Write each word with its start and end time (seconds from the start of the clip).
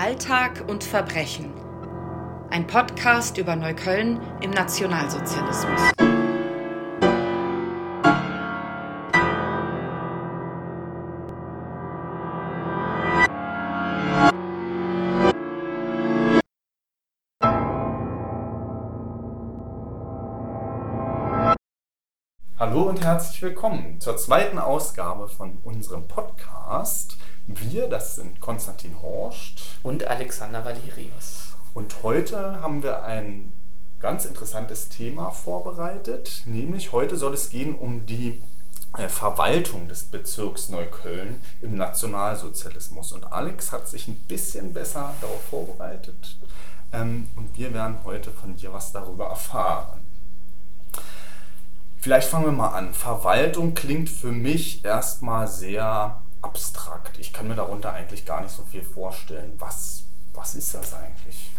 Alltag 0.00 0.64
und 0.66 0.82
Verbrechen. 0.82 1.52
Ein 2.48 2.66
Podcast 2.66 3.36
über 3.36 3.54
Neukölln 3.54 4.18
im 4.40 4.50
Nationalsozialismus. 4.50 5.92
Und 23.00 23.06
herzlich 23.06 23.40
willkommen 23.40 23.98
zur 23.98 24.18
zweiten 24.18 24.58
Ausgabe 24.58 25.26
von 25.26 25.56
unserem 25.64 26.06
Podcast. 26.06 27.16
Wir, 27.46 27.88
das 27.88 28.16
sind 28.16 28.40
Konstantin 28.40 29.00
Horst 29.00 29.62
und 29.82 30.06
Alexander 30.06 30.66
Valerius. 30.66 31.56
Und 31.72 32.02
heute 32.02 32.60
haben 32.60 32.82
wir 32.82 33.02
ein 33.02 33.54
ganz 34.00 34.26
interessantes 34.26 34.90
Thema 34.90 35.30
vorbereitet, 35.30 36.42
nämlich 36.44 36.92
heute 36.92 37.16
soll 37.16 37.32
es 37.32 37.48
gehen 37.48 37.74
um 37.74 38.04
die 38.04 38.42
äh, 38.98 39.08
Verwaltung 39.08 39.88
des 39.88 40.02
Bezirks 40.02 40.68
Neukölln 40.68 41.40
im 41.62 41.76
Nationalsozialismus. 41.76 43.12
Und 43.12 43.32
Alex 43.32 43.72
hat 43.72 43.88
sich 43.88 44.08
ein 44.08 44.18
bisschen 44.28 44.74
besser 44.74 45.14
darauf 45.22 45.42
vorbereitet 45.44 46.36
ähm, 46.92 47.30
und 47.34 47.56
wir 47.56 47.72
werden 47.72 47.96
heute 48.04 48.30
von 48.30 48.56
dir 48.56 48.74
was 48.74 48.92
darüber 48.92 49.28
erfahren. 49.28 50.00
Vielleicht 52.00 52.28
fangen 52.28 52.46
wir 52.46 52.52
mal 52.52 52.68
an. 52.68 52.94
Verwaltung 52.94 53.74
klingt 53.74 54.08
für 54.08 54.32
mich 54.32 54.84
erstmal 54.84 55.48
sehr 55.48 56.22
abstrakt. 56.40 57.18
Ich 57.18 57.32
kann 57.32 57.46
mir 57.46 57.56
darunter 57.56 57.92
eigentlich 57.92 58.24
gar 58.24 58.40
nicht 58.40 58.54
so 58.54 58.62
viel 58.62 58.82
vorstellen. 58.82 59.52
Was, 59.58 60.04
was 60.32 60.54
ist 60.54 60.72
das 60.74 60.94
eigentlich? 60.94 61.50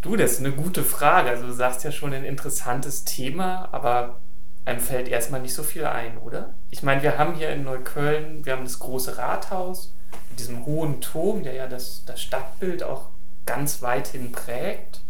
Du, 0.00 0.16
das 0.16 0.32
ist 0.32 0.40
eine 0.40 0.50
gute 0.50 0.82
Frage. 0.82 1.30
Also 1.30 1.46
du 1.46 1.52
sagst 1.52 1.84
ja 1.84 1.92
schon 1.92 2.12
ein 2.12 2.24
interessantes 2.24 3.04
Thema, 3.04 3.68
aber 3.70 4.18
einem 4.64 4.80
fällt 4.80 5.06
erstmal 5.06 5.40
nicht 5.40 5.54
so 5.54 5.62
viel 5.62 5.84
ein, 5.84 6.18
oder? 6.18 6.54
Ich 6.70 6.82
meine, 6.82 7.02
wir 7.02 7.18
haben 7.18 7.34
hier 7.34 7.50
in 7.50 7.62
Neukölln, 7.62 8.44
wir 8.44 8.54
haben 8.54 8.64
das 8.64 8.80
große 8.80 9.18
Rathaus 9.18 9.94
mit 10.30 10.40
diesem 10.40 10.66
hohen 10.66 11.00
Turm, 11.00 11.44
der 11.44 11.54
ja 11.54 11.68
das, 11.68 12.04
das 12.04 12.20
Stadtbild 12.20 12.82
auch 12.82 13.10
ganz 13.46 13.82
weithin 13.82 14.32
prägt. 14.32 15.01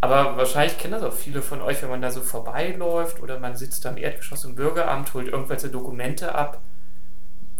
Aber 0.00 0.36
wahrscheinlich 0.36 0.78
kennen 0.78 0.92
das 0.92 1.02
auch 1.02 1.12
viele 1.12 1.42
von 1.42 1.62
euch, 1.62 1.82
wenn 1.82 1.90
man 1.90 2.02
da 2.02 2.10
so 2.10 2.20
vorbeiläuft 2.20 3.22
oder 3.22 3.38
man 3.38 3.56
sitzt 3.56 3.86
am 3.86 3.96
Erdgeschoss 3.96 4.44
im 4.44 4.54
Bürgeramt, 4.54 5.14
holt 5.14 5.28
irgendwelche 5.28 5.68
Dokumente 5.68 6.34
ab. 6.34 6.60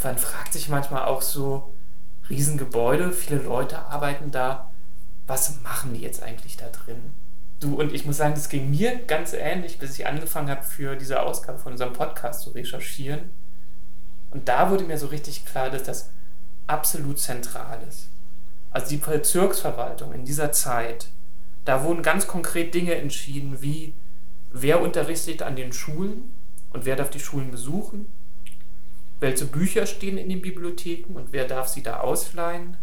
Man 0.03 0.19
fragt 0.19 0.53
sich 0.53 0.69
manchmal 0.69 1.07
auch 1.07 1.23
so, 1.23 1.73
Riesengebäude, 2.29 3.13
viele 3.13 3.41
Leute 3.41 3.79
arbeiten 3.79 4.31
da. 4.31 4.71
Was 5.27 5.61
machen 5.63 5.95
die 5.95 6.01
jetzt 6.01 6.23
eigentlich 6.23 6.57
da 6.57 6.69
drin? 6.69 7.15
Du 7.61 7.81
und 7.81 7.93
ich 7.93 8.05
muss 8.05 8.19
sagen, 8.19 8.35
das 8.35 8.49
ging 8.49 8.71
mir 8.71 8.97
ganz 9.07 9.33
ähnlich, 9.33 9.79
bis 9.79 9.99
ich 9.99 10.07
angefangen 10.07 10.51
habe, 10.51 10.63
für 10.63 10.97
diese 10.97 11.23
Ausgabe 11.23 11.59
von 11.59 11.73
unserem 11.73 11.95
Podcast 11.95 12.43
zu 12.43 12.51
recherchieren. 12.51 13.31
Und 14.31 14.49
da 14.49 14.71
wurde 14.71 14.85
mir 14.85 14.99
so 14.99 15.07
richtig 15.07 15.47
klar, 15.47 15.71
dass 15.71 15.85
das 15.85 16.11
absolut 16.67 17.19
zentral 17.19 17.81
ist. 17.89 18.11
Also 18.71 18.89
die 18.89 18.99
Bezirksverwaltung 18.99 20.13
in 20.13 20.25
dieser 20.25 20.53
Zeit, 20.53 21.09
da 21.67 21.83
wurden 21.83 22.03
ganz 22.03 22.27
konkret 22.27 22.73
Dinge 22.73 22.95
entschieden, 22.95 23.61
wie 23.61 23.93
wer 24.51 24.81
unterrichtet 24.81 25.43
an 25.43 25.57
den 25.57 25.73
Schulen 25.73 26.33
und 26.71 26.87
wer 26.87 26.97
darf 26.97 27.11
die 27.11 27.21
Schulen 27.21 27.51
besuchen, 27.51 28.07
welche 29.21 29.47
Bücher 29.47 29.87
stehen 29.87 30.17
in 30.17 30.29
den 30.29 30.41
Bibliotheken 30.41 31.15
und 31.15 31.33
wer 31.33 31.47
darf 31.47 31.69
sie 31.69 31.83
da 31.83 32.01
ausleihen, 32.01 32.77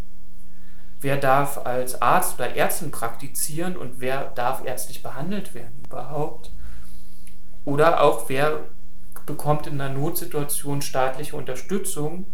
wer 0.99 1.17
darf 1.17 1.65
als 1.65 2.01
Arzt 2.01 2.35
oder 2.35 2.55
Ärztin 2.55 2.91
praktizieren 2.91 3.77
und 3.77 3.99
wer 3.99 4.31
darf 4.31 4.65
ärztlich 4.65 5.01
behandelt 5.01 5.53
werden 5.53 5.81
überhaupt. 5.85 6.51
Oder 7.65 8.01
auch 8.01 8.27
wer 8.27 8.65
bekommt 9.25 9.67
in 9.67 9.79
einer 9.79 9.93
Notsituation 9.93 10.81
staatliche 10.81 11.37
Unterstützung 11.37 12.25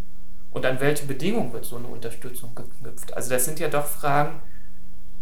und 0.50 0.66
an 0.66 0.80
welche 0.80 1.06
Bedingungen 1.06 1.52
wird 1.52 1.64
so 1.64 1.76
eine 1.76 1.86
Unterstützung 1.86 2.56
geknüpft. 2.56 3.14
Also 3.14 3.30
das 3.30 3.44
sind 3.44 3.60
ja 3.60 3.68
doch 3.68 3.86
Fragen, 3.86 4.40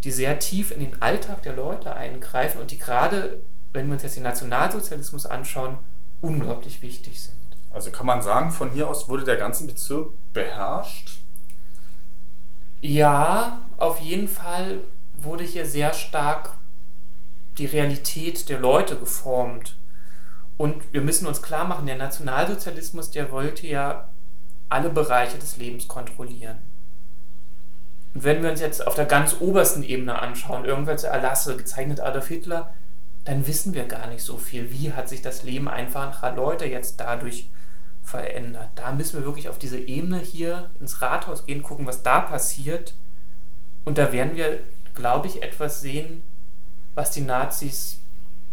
die 0.09 0.13
sehr 0.13 0.39
tief 0.39 0.71
in 0.71 0.81
den 0.81 1.03
Alltag 1.03 1.43
der 1.43 1.55
Leute 1.55 1.95
eingreifen 1.95 2.63
und 2.63 2.71
die 2.71 2.79
gerade, 2.79 3.43
wenn 3.75 3.89
wir 3.89 3.93
uns 3.93 4.03
jetzt 4.03 4.17
den 4.17 4.23
Nationalsozialismus 4.23 5.27
anschauen, 5.27 5.77
unglaublich 6.23 6.81
wichtig 6.81 7.23
sind. 7.23 7.37
Also 7.69 7.91
kann 7.91 8.07
man 8.07 8.23
sagen, 8.23 8.51
von 8.51 8.71
hier 8.71 8.89
aus 8.89 9.11
wurde 9.11 9.25
der 9.25 9.37
ganze 9.37 9.67
Bezirk 9.67 10.13
beherrscht? 10.33 11.21
Ja, 12.81 13.61
auf 13.77 14.01
jeden 14.01 14.29
Fall 14.29 14.81
wurde 15.13 15.45
hier 15.45 15.67
sehr 15.67 15.93
stark 15.93 16.55
die 17.59 17.67
Realität 17.67 18.49
der 18.49 18.61
Leute 18.61 18.97
geformt. 18.97 19.77
Und 20.57 20.91
wir 20.91 21.03
müssen 21.03 21.27
uns 21.27 21.43
klar 21.43 21.67
machen, 21.67 21.85
der 21.85 21.99
Nationalsozialismus, 21.99 23.11
der 23.11 23.31
wollte 23.31 23.67
ja 23.67 24.09
alle 24.71 24.89
Bereiche 24.89 25.37
des 25.37 25.59
Lebens 25.59 25.87
kontrollieren. 25.87 26.68
Und 28.15 28.25
wenn 28.25 28.43
wir 28.43 28.51
uns 28.51 28.61
jetzt 28.61 28.87
auf 28.87 28.95
der 28.95 29.05
ganz 29.05 29.37
obersten 29.41 29.83
Ebene 29.83 30.21
anschauen, 30.21 30.65
irgendwelche 30.65 31.07
Erlasse, 31.07 31.57
gezeichnet 31.57 32.01
Adolf 32.01 32.29
Hitler, 32.29 32.75
dann 33.25 33.47
wissen 33.47 33.75
wir 33.75 33.85
gar 33.85 34.07
nicht 34.07 34.23
so 34.23 34.39
viel. 34.39 34.71
Wie 34.71 34.93
hat 34.93 35.09
sich 35.09 35.21
das 35.21 35.43
Leben 35.43 35.69
einfacher 35.69 36.35
Leute 36.35 36.65
jetzt 36.65 36.99
dadurch 36.99 37.51
verändert? 38.03 38.71
Da 38.75 38.93
müssen 38.93 39.19
wir 39.19 39.27
wirklich 39.27 39.49
auf 39.49 39.59
diese 39.59 39.79
Ebene 39.79 40.19
hier 40.19 40.71
ins 40.81 41.03
Rathaus 41.03 41.45
gehen, 41.45 41.63
gucken, 41.63 41.87
was 41.87 42.03
da 42.03 42.21
passiert. 42.21 42.95
Und 43.85 43.99
da 43.99 44.13
werden 44.13 44.35
wir, 44.35 44.61
glaube 44.95 45.27
ich, 45.27 45.43
etwas 45.43 45.81
sehen, 45.81 46.23
was 46.95 47.11
die 47.11 47.21
Nazis 47.21 48.01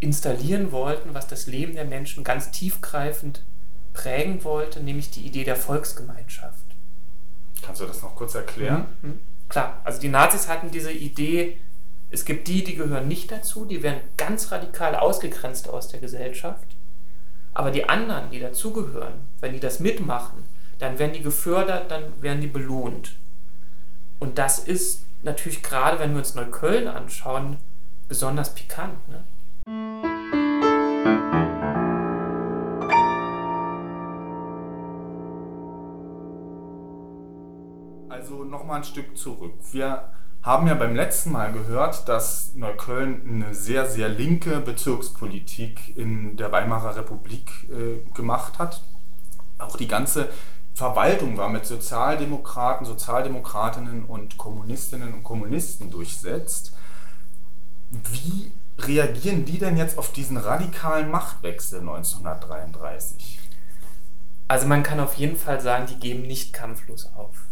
installieren 0.01 0.71
wollten, 0.71 1.13
was 1.13 1.27
das 1.27 1.47
Leben 1.47 1.75
der 1.75 1.85
Menschen 1.85 2.23
ganz 2.23 2.51
tiefgreifend 2.51 3.44
prägen 3.94 4.44
wollte, 4.44 4.81
nämlich 4.81 5.09
die 5.09 5.25
Idee 5.25 5.45
der 5.45 5.55
Volksgemeinschaft. 5.55 6.65
Kannst 7.61 7.81
du 7.81 7.85
das 7.85 8.01
noch 8.01 8.15
kurz 8.15 8.35
erklären? 8.35 8.88
Mhm. 9.01 9.19
Klar, 9.50 9.81
also 9.83 10.00
die 10.00 10.09
Nazis 10.09 10.47
hatten 10.47 10.72
diese 10.72 10.91
Idee, 10.91 11.57
es 12.09 12.25
gibt 12.25 12.47
die, 12.47 12.63
die 12.63 12.75
gehören 12.75 13.07
nicht 13.07 13.31
dazu, 13.31 13.66
die 13.66 13.83
werden 13.83 14.01
ganz 14.17 14.51
radikal 14.51 14.95
ausgegrenzt 14.95 15.69
aus 15.69 15.88
der 15.88 16.00
Gesellschaft. 16.00 16.66
Aber 17.53 17.72
die 17.72 17.88
anderen, 17.88 18.31
die 18.31 18.39
dazugehören, 18.39 19.28
wenn 19.39 19.53
die 19.53 19.59
das 19.59 19.79
mitmachen, 19.79 20.44
dann 20.79 21.00
werden 21.00 21.13
die 21.13 21.22
gefördert, 21.22 21.89
dann 21.89 22.22
werden 22.22 22.41
die 22.41 22.47
belohnt. 22.47 23.16
Und 24.19 24.38
das 24.38 24.59
ist 24.59 25.06
natürlich 25.23 25.63
gerade, 25.63 26.00
wenn 26.00 26.12
wir 26.12 26.19
uns 26.19 26.35
Neukölln 26.35 26.88
anschauen, 26.88 27.57
besonders 28.07 28.53
pikant. 28.53 29.07
Ne? 29.07 29.23
Also 38.35 38.44
nochmal 38.44 38.79
ein 38.79 38.84
Stück 38.84 39.18
zurück. 39.18 39.53
Wir 39.72 40.09
haben 40.41 40.68
ja 40.68 40.73
beim 40.73 40.94
letzten 40.94 41.31
Mal 41.31 41.53
gehört, 41.53 42.09
dass 42.09 42.53
Neukölln 42.53 43.22
eine 43.25 43.56
sehr, 43.56 43.85
sehr 43.85 44.09
linke 44.09 44.59
Bezirkspolitik 44.59 45.96
in 45.96 46.35
der 46.35 46.51
Weimarer 46.51 46.97
Republik 46.97 47.50
äh, 47.69 48.03
gemacht 48.13 48.59
hat. 48.59 48.84
Auch 49.57 49.78
die 49.78 49.88
ganze 49.88 50.28
Verwaltung 50.74 51.38
war 51.38 51.47
mit 51.47 51.66
Sozialdemokraten, 51.66 52.85
Sozialdemokratinnen 52.85 54.03
und 54.03 54.38
Kommunistinnen 54.38 55.13
und 55.13 55.24
Kommunisten 55.24 55.90
durchsetzt. 55.90 56.74
Wie 57.90 58.51
reagieren 58.78 59.45
die 59.45 59.59
denn 59.59 59.78
jetzt 59.78 59.97
auf 59.97 60.12
diesen 60.12 60.35
radikalen 60.35 61.09
Machtwechsel 61.09 61.79
1933? 61.79 63.40
Also 64.50 64.68
man 64.68 64.84
kann 64.84 65.00
auf 65.00 65.13
jeden 65.16 65.38
Fall 65.38 65.62
sagen, 65.62 65.85
die 65.88 66.00
geben 66.00 66.24
nicht 66.24 66.51
kampflos 66.51 67.13
auf. 67.16 67.45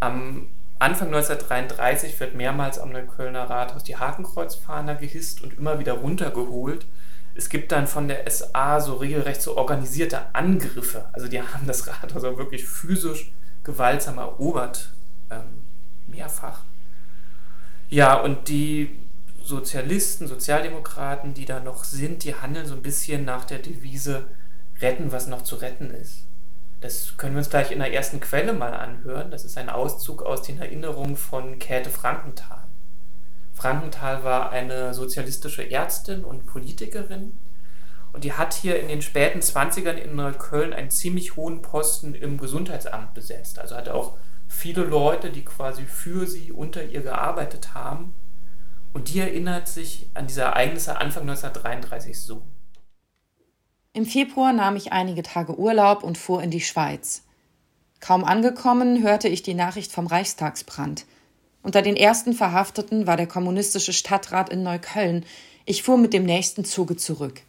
Am 0.00 0.48
Anfang 0.78 1.08
1933 1.08 2.18
wird 2.20 2.34
mehrmals 2.34 2.78
am 2.78 2.92
Neuköllner 2.92 3.50
Rathaus 3.50 3.82
die 3.82 3.96
Hakenkreuzfahne 3.96 4.96
gehisst 4.96 5.42
und 5.42 5.58
immer 5.58 5.78
wieder 5.80 5.94
runtergeholt. 5.94 6.86
Es 7.34 7.48
gibt 7.48 7.72
dann 7.72 7.86
von 7.86 8.08
der 8.08 8.28
SA 8.30 8.80
so 8.80 8.94
regelrecht 8.94 9.42
so 9.42 9.56
organisierte 9.56 10.34
Angriffe. 10.34 11.08
Also 11.12 11.28
die 11.28 11.40
haben 11.42 11.66
das 11.66 11.86
Rathaus 11.86 12.24
auch 12.24 12.38
wirklich 12.38 12.64
physisch 12.64 13.32
gewaltsam 13.64 14.18
erobert, 14.18 14.92
ähm, 15.30 15.64
mehrfach. 16.06 16.62
Ja, 17.90 18.14
und 18.20 18.48
die 18.48 18.98
Sozialisten, 19.42 20.28
Sozialdemokraten, 20.28 21.34
die 21.34 21.44
da 21.44 21.58
noch 21.58 21.84
sind, 21.84 22.22
die 22.22 22.34
handeln 22.34 22.66
so 22.66 22.74
ein 22.74 22.82
bisschen 22.82 23.24
nach 23.24 23.44
der 23.44 23.58
Devise 23.58 24.28
retten, 24.80 25.10
was 25.10 25.26
noch 25.26 25.42
zu 25.42 25.56
retten 25.56 25.90
ist. 25.90 26.27
Das 26.80 27.16
können 27.16 27.34
wir 27.34 27.38
uns 27.38 27.50
gleich 27.50 27.72
in 27.72 27.80
der 27.80 27.92
ersten 27.92 28.20
Quelle 28.20 28.52
mal 28.52 28.72
anhören. 28.72 29.30
Das 29.30 29.44
ist 29.44 29.58
ein 29.58 29.68
Auszug 29.68 30.22
aus 30.22 30.42
den 30.42 30.60
Erinnerungen 30.60 31.16
von 31.16 31.58
Käthe 31.58 31.90
Frankenthal. 31.90 32.64
Frankenthal 33.52 34.22
war 34.22 34.50
eine 34.50 34.94
sozialistische 34.94 35.68
Ärztin 35.68 36.24
und 36.24 36.46
Politikerin 36.46 37.36
und 38.12 38.24
die 38.24 38.32
hat 38.32 38.54
hier 38.54 38.80
in 38.80 38.88
den 38.88 39.02
späten 39.02 39.40
20ern 39.40 39.94
in 39.94 40.16
Neukölln 40.16 40.72
einen 40.72 40.90
ziemlich 40.90 41.36
hohen 41.36 41.62
Posten 41.62 42.14
im 42.14 42.38
Gesundheitsamt 42.38 43.14
besetzt. 43.14 43.58
Also 43.58 43.76
hatte 43.76 43.94
auch 43.94 44.16
viele 44.46 44.82
Leute, 44.84 45.30
die 45.30 45.44
quasi 45.44 45.84
für 45.84 46.26
sie, 46.26 46.52
unter 46.52 46.84
ihr 46.84 47.02
gearbeitet 47.02 47.74
haben. 47.74 48.14
Und 48.92 49.12
die 49.12 49.20
erinnert 49.20 49.68
sich 49.68 50.08
an 50.14 50.26
diese 50.26 50.42
Ereignisse 50.42 50.96
Anfang 50.96 51.22
1933 51.22 52.22
so. 52.22 52.42
Im 53.92 54.06
Februar 54.06 54.52
nahm 54.52 54.76
ich 54.76 54.92
einige 54.92 55.22
Tage 55.22 55.58
Urlaub 55.58 56.02
und 56.02 56.18
fuhr 56.18 56.42
in 56.42 56.50
die 56.50 56.60
Schweiz. 56.60 57.22
Kaum 58.00 58.24
angekommen, 58.24 59.02
hörte 59.02 59.28
ich 59.28 59.42
die 59.42 59.54
Nachricht 59.54 59.92
vom 59.92 60.06
Reichstagsbrand. 60.06 61.04
Unter 61.62 61.82
den 61.82 61.96
ersten 61.96 62.32
Verhafteten 62.32 63.06
war 63.06 63.16
der 63.16 63.26
kommunistische 63.26 63.92
Stadtrat 63.92 64.50
in 64.50 64.62
Neukölln. 64.62 65.24
Ich 65.64 65.82
fuhr 65.82 65.96
mit 65.96 66.12
dem 66.12 66.24
nächsten 66.24 66.64
Zuge 66.64 66.96
zurück. 66.96 67.42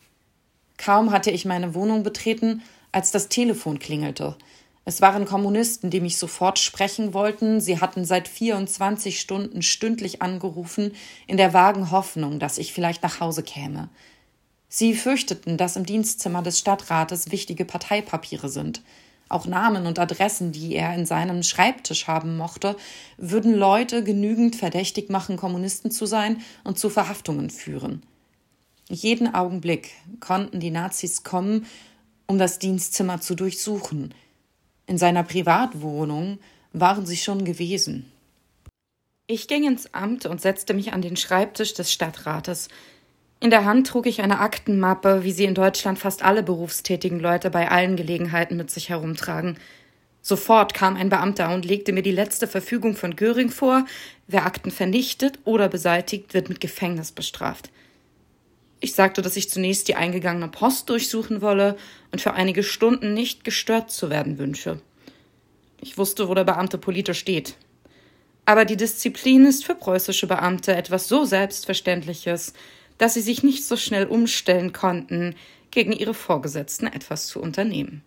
Kaum 0.78 1.12
hatte 1.12 1.30
ich 1.30 1.46
meine 1.46 1.76
Wohnung 1.76 2.04
betreten, 2.04 2.64
als 2.92 3.12
das 3.12 3.30
Telefon 3.30 3.80
klingelte. 3.80 4.36
Es 4.86 5.02
waren 5.02 5.26
Kommunisten, 5.26 5.92
die 5.92 6.02
mich 6.02 6.18
sofort 6.18 6.58
sprechen 6.58 7.14
wollten. 7.14 7.62
Sie 7.62 7.80
hatten 7.80 8.06
seit 8.06 8.28
24 8.28 9.20
Stunden 9.20 9.62
stündlich 9.62 10.24
angerufen, 10.24 10.96
in 11.28 11.38
der 11.38 11.54
vagen 11.54 11.92
Hoffnung, 11.92 12.40
dass 12.40 12.58
ich 12.58 12.74
vielleicht 12.74 13.04
nach 13.04 13.20
Hause 13.20 13.44
käme. 13.44 13.90
Sie 14.70 14.94
fürchteten, 14.94 15.58
dass 15.58 15.76
im 15.76 15.86
Dienstzimmer 15.86 16.42
des 16.42 16.60
Stadtrates 16.60 17.32
wichtige 17.32 17.66
Parteipapiere 17.66 18.48
sind. 18.48 18.82
Auch 19.28 19.46
Namen 19.46 19.86
und 19.86 20.00
Adressen, 20.00 20.52
die 20.52 20.76
er 20.76 20.96
in 20.96 21.06
seinem 21.06 21.44
Schreibtisch 21.44 22.08
haben 22.08 22.38
mochte, 22.38 22.78
würden 23.18 23.54
Leute 23.54 24.04
genügend 24.04 24.56
verdächtig 24.56 25.10
machen, 25.10 25.36
Kommunisten 25.36 25.92
zu 25.92 26.06
sein 26.06 26.42
und 26.64 26.80
zu 26.80 26.90
Verhaftungen 26.90 27.50
führen. 27.50 28.04
Jeden 28.88 29.34
Augenblick 29.36 29.92
konnten 30.20 30.60
die 30.60 30.72
Nazis 30.72 31.24
kommen, 31.24 31.66
um 32.26 32.38
das 32.38 32.60
Dienstzimmer 32.60 33.20
zu 33.20 33.36
durchsuchen– 33.36 34.14
in 34.90 34.98
seiner 34.98 35.22
Privatwohnung 35.22 36.40
waren 36.74 37.06
sie 37.06 37.16
schon 37.16 37.46
gewesen. 37.46 38.12
Ich 39.28 39.48
ging 39.48 39.64
ins 39.68 39.94
Amt 39.94 40.26
und 40.26 40.42
setzte 40.42 40.74
mich 40.74 40.94
an 40.94 41.04
den 41.04 41.16
Schreibtisch 41.16 41.76
des 41.76 41.94
Stadtrates. 41.94 42.70
In 43.42 43.52
der 43.52 43.64
Hand 43.64 43.88
trug 43.88 44.06
ich 44.06 44.22
eine 44.22 44.40
Aktenmappe, 44.40 45.24
wie 45.24 45.32
sie 45.32 45.46
in 45.46 45.56
Deutschland 45.56 45.98
fast 45.98 46.24
alle 46.24 46.44
berufstätigen 46.44 47.22
Leute 47.22 47.50
bei 47.50 47.72
allen 47.72 47.96
Gelegenheiten 47.96 48.58
mit 48.58 48.70
sich 48.70 48.90
herumtragen. 48.90 49.58
Sofort 50.22 50.74
kam 50.74 50.98
ein 50.98 51.08
Beamter 51.08 51.54
und 51.54 51.64
legte 51.64 51.94
mir 51.94 52.02
die 52.02 52.12
letzte 52.12 52.48
Verfügung 52.48 52.98
von 52.98 53.16
Göring 53.16 53.50
vor. 53.50 53.86
Wer 54.28 54.46
Akten 54.46 54.72
vernichtet 54.72 55.40
oder 55.46 55.70
beseitigt, 55.70 56.34
wird 56.34 56.50
mit 56.50 56.60
Gefängnis 56.60 57.14
bestraft. 57.14 57.70
Ich 58.82 58.94
sagte, 58.94 59.22
dass 59.22 59.38
ich 59.38 59.50
zunächst 59.50 59.88
die 59.88 59.96
eingegangene 59.96 60.50
Post 60.50 60.90
durchsuchen 60.90 61.42
wolle 61.42 61.78
und 62.12 62.22
für 62.22 62.34
einige 62.34 62.64
Stunden 62.64 63.14
nicht 63.14 63.46
gestört 63.46 63.90
zu 63.90 64.10
werden 64.10 64.38
wünsche. 64.38 64.82
Ich 65.80 65.98
wusste, 65.98 66.28
wo 66.28 66.34
der 66.34 66.44
Beamte 66.44 66.78
politisch 66.78 67.20
steht. 67.20 67.56
Aber 68.46 68.66
die 68.66 68.78
Disziplin 68.78 69.46
ist 69.46 69.64
für 69.64 69.76
preußische 69.76 70.28
Beamte 70.28 70.76
etwas 70.76 71.08
so 71.08 71.24
Selbstverständliches, 71.24 72.54
dass 73.00 73.16
sie 73.16 73.22
sich 73.22 73.42
nicht 73.42 73.66
so 73.66 73.76
schnell 73.76 74.06
umstellen 74.06 74.72
konnten, 74.72 75.36
gegen 75.72 75.92
ihre 75.92 76.14
Vorgesetzten 76.14 76.86
etwas 76.86 77.26
zu 77.26 77.42
unternehmen. 77.42 78.04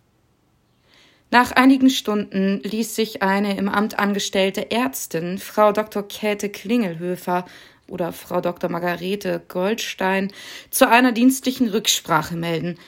Nach 1.30 1.50
einigen 1.52 1.90
Stunden 1.90 2.60
ließ 2.62 2.94
sich 2.94 3.22
eine 3.22 3.56
im 3.56 3.68
Amt 3.68 3.98
angestellte 3.98 4.70
Ärztin, 4.70 5.38
Frau 5.38 5.72
Dr. 5.72 6.06
Käthe 6.06 6.48
Klingelhöfer, 6.48 7.46
oder 7.92 8.12
Frau 8.12 8.40
Dr. 8.40 8.70
Margarete 8.70 9.42
Goldstein 9.48 10.32
zu 10.70 10.88
einer 10.88 11.12
dienstlichen 11.12 11.68
Rücksprache 11.68 12.36
melden. 12.36 12.78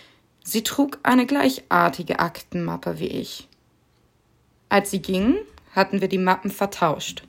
Sie 0.42 0.62
trug 0.62 0.98
eine 1.02 1.26
gleichartige 1.26 2.18
Aktenmappe 2.18 2.98
wie 2.98 3.08
ich. 3.08 3.48
Als 4.68 4.90
sie 4.90 5.02
ging, 5.02 5.36
hatten 5.72 6.00
wir 6.00 6.08
die 6.08 6.18
Mappen 6.18 6.50
vertauscht. 6.50 7.22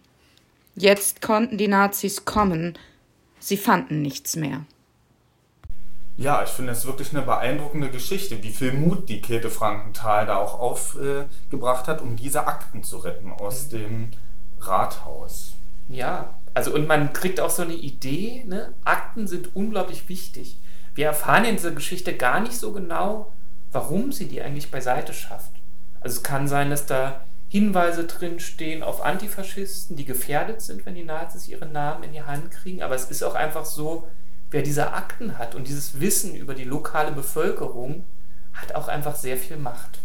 Jetzt 0.76 1.22
konnten 1.22 1.58
die 1.58 1.68
Nazis 1.68 2.26
kommen. 2.26 2.78
Sie 3.46 3.58
fanden 3.58 4.02
nichts 4.02 4.36
mehr. 4.36 4.62
Ja, 6.18 6.42
ich 6.42 6.50
finde 6.50 6.72
es 6.72 6.88
wirklich 6.88 7.12
eine 7.12 7.22
beeindruckende 7.22 7.92
Geschichte, 7.92 8.42
wie 8.42 8.50
viel 8.50 8.74
Mut 8.74 9.08
die 9.08 9.22
Käthe 9.22 9.52
Frankenthal 9.52 10.26
da 10.26 10.38
auch 10.38 10.60
aufgebracht 10.60 11.88
äh, 11.88 11.92
hat, 11.92 12.02
um 12.02 12.16
diese 12.16 12.48
Akten 12.48 12.82
zu 12.84 12.98
retten 12.98 13.32
aus 13.32 13.70
dem 13.70 14.10
Rathaus. 14.60 15.54
Ja, 15.90 16.34
also 16.56 16.74
und 16.74 16.88
man 16.88 17.14
kriegt 17.14 17.40
auch 17.40 17.52
so 17.52 17.62
eine 17.62 17.76
Idee, 17.76 18.44
ne? 18.48 18.74
Akten 18.84 19.28
sind 19.28 19.56
unglaublich 19.56 20.10
wichtig. 20.10 20.58
Wir 20.96 21.06
erfahren 21.06 21.46
in 21.46 21.58
dieser 21.58 21.70
Geschichte 21.70 22.16
gar 22.16 22.40
nicht 22.40 22.58
so 22.58 22.72
genau, 22.72 23.32
warum 23.72 24.12
sie 24.12 24.28
die 24.28 24.42
eigentlich 24.42 24.72
beiseite 24.72 25.14
schafft. 25.14 25.52
Also 26.00 26.18
es 26.18 26.24
kann 26.24 26.48
sein, 26.48 26.72
dass 26.72 26.88
da 26.88 27.24
Hinweise 27.56 28.04
drin 28.04 28.42
stehen 28.42 28.84
auf 28.84 29.02
Antifaschisten, 29.02 29.96
die 29.96 30.04
gefährdet 30.04 30.62
sind, 30.62 30.86
wenn 30.86 30.94
die 30.94 31.06
Nazis 31.06 31.48
ihren 31.48 31.72
Namen 31.72 32.04
in 32.04 32.12
die 32.12 32.22
Hand 32.22 32.52
kriegen. 32.52 32.84
Aber 32.84 32.96
es 32.96 33.06
ist 33.06 33.24
auch 33.24 33.34
einfach 33.34 33.64
so, 33.64 34.10
wer 34.52 34.62
diese 34.62 34.92
Akten 34.92 35.38
hat 35.38 35.56
und 35.56 35.66
dieses 35.70 36.02
Wissen 36.02 36.36
über 36.36 36.54
die 36.54 36.66
lokale 36.66 37.14
Bevölkerung, 37.14 38.04
hat 38.52 38.76
auch 38.76 38.90
einfach 38.90 39.16
sehr 39.16 39.38
viel 39.38 39.56
Macht. 39.56 40.00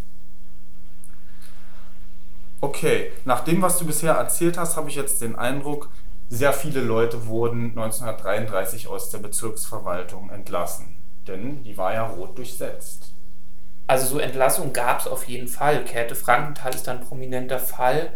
Okay, 2.60 3.10
nach 3.24 3.40
dem, 3.40 3.60
was 3.62 3.78
du 3.78 3.84
bisher 3.84 4.12
erzählt 4.12 4.56
hast, 4.56 4.76
habe 4.76 4.88
ich 4.88 4.94
jetzt 4.94 5.20
den 5.20 5.34
Eindruck, 5.34 5.90
sehr 6.28 6.52
viele 6.52 6.80
Leute 6.80 7.26
wurden 7.26 7.70
1933 7.70 8.86
aus 8.86 9.10
der 9.10 9.18
Bezirksverwaltung 9.18 10.30
entlassen, 10.30 10.94
denn 11.26 11.64
die 11.64 11.76
war 11.76 11.94
ja 11.94 12.06
rot 12.06 12.38
durchsetzt. 12.38 13.12
Also 13.90 14.06
so 14.06 14.18
Entlassungen 14.20 14.72
gab 14.72 15.00
es 15.00 15.08
auf 15.08 15.26
jeden 15.26 15.48
Fall. 15.48 15.82
Käthe 15.82 16.14
Frankenthal 16.14 16.72
ist 16.72 16.88
ein 16.88 17.00
prominenter 17.00 17.58
Fall. 17.58 18.12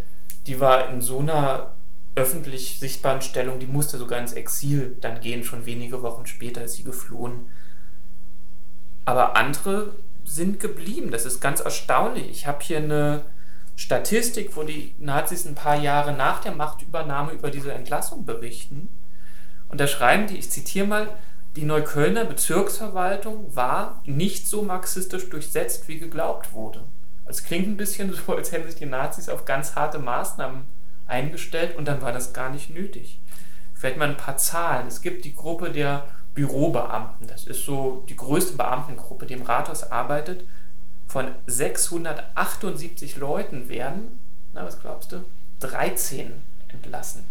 Die 0.47 0.61
war 0.61 0.89
in 0.89 1.01
so 1.01 1.19
einer 1.19 1.73
öffentlich 2.15 2.79
sichtbaren 2.79 3.23
Stellung, 3.23 3.59
die 3.59 3.67
musste 3.67 3.99
sogar 3.99 4.21
ins 4.21 4.35
Exil 4.35 4.97
dann 5.01 5.21
gehen, 5.21 5.43
schon 5.43 5.67
wenige 5.67 6.01
Wochen 6.01 6.27
später 6.27 6.63
ist 6.63 6.75
sie 6.75 6.85
geflohen. 6.85 7.49
Aber 9.05 9.35
andere 9.35 9.97
sind 10.25 10.61
geblieben. 10.61 11.11
Das 11.11 11.27
ist 11.27 11.41
ganz 11.41 11.59
erstaunlich. 11.59 12.31
Ich 12.31 12.47
habe 12.47 12.63
hier 12.63 12.77
eine 12.77 13.23
Statistik, 13.75 14.55
wo 14.55 14.63
die 14.63 14.95
Nazis 15.01 15.45
ein 15.45 15.57
paar 15.57 15.75
Jahre 15.75 16.13
nach 16.13 16.41
der 16.41 16.53
Machtübernahme 16.53 17.33
über 17.33 17.51
diese 17.51 17.73
Entlassung 17.73 18.25
berichten. 18.25 18.91
Und 19.71 19.81
da 19.81 19.89
schreiben 19.89 20.29
die, 20.29 20.39
ich 20.39 20.53
zitiere 20.53 20.87
mal, 20.87 21.09
die 21.57 21.65
Neuköllner 21.65 22.25
Bezirksverwaltung 22.25 23.55
war 23.55 24.03
nicht 24.05 24.49
so 24.49 24.63
marxistisch 24.63 25.29
durchsetzt, 25.31 25.87
wie 25.89 25.99
geglaubt 25.99 26.53
wurde. 26.53 26.85
Es 27.27 27.45
klingt 27.45 27.69
ein 27.69 27.77
bisschen 27.77 28.13
so, 28.13 28.37
als 28.37 28.53
hätten 28.53 28.67
sich 28.67 28.77
die 28.77 28.87
Nazis 28.87 29.29
auf 29.29 29.45
ganz 29.45 29.77
harte 29.77 29.99
Maßnahmen 29.99 30.65
eingestellt 31.07 31.77
und 31.77 31.87
dann 31.87 32.03
war 32.03 32.13
das 32.13 32.33
gar 32.33 32.51
nicht 32.51 32.71
nötig. 32.71 33.21
Vielleicht 33.73 33.99
mal 33.99 34.09
ein 34.09 34.17
paar 34.17 34.37
Zahlen. 34.37 34.89
Es 34.89 35.03
gibt 35.03 35.25
die 35.25 35.35
Gruppe 35.35 35.71
der 35.71 36.07
Bürobeamten. 36.35 37.27
Das 37.29 37.45
ist 37.47 37.65
so 37.65 38.05
die 38.09 38.17
größte 38.17 38.57
Beamtengruppe, 38.57 39.27
die 39.27 39.35
im 39.35 39.43
Rathaus 39.43 39.91
arbeitet 39.91 40.47
von 41.07 41.33
678 41.47 43.17
Leuten 43.17 43.69
werden, 43.69 44.19
na, 44.53 44.65
was 44.65 44.81
glaubst 44.81 45.13
du, 45.13 45.25
13 45.61 46.33
entlassen. 46.69 47.25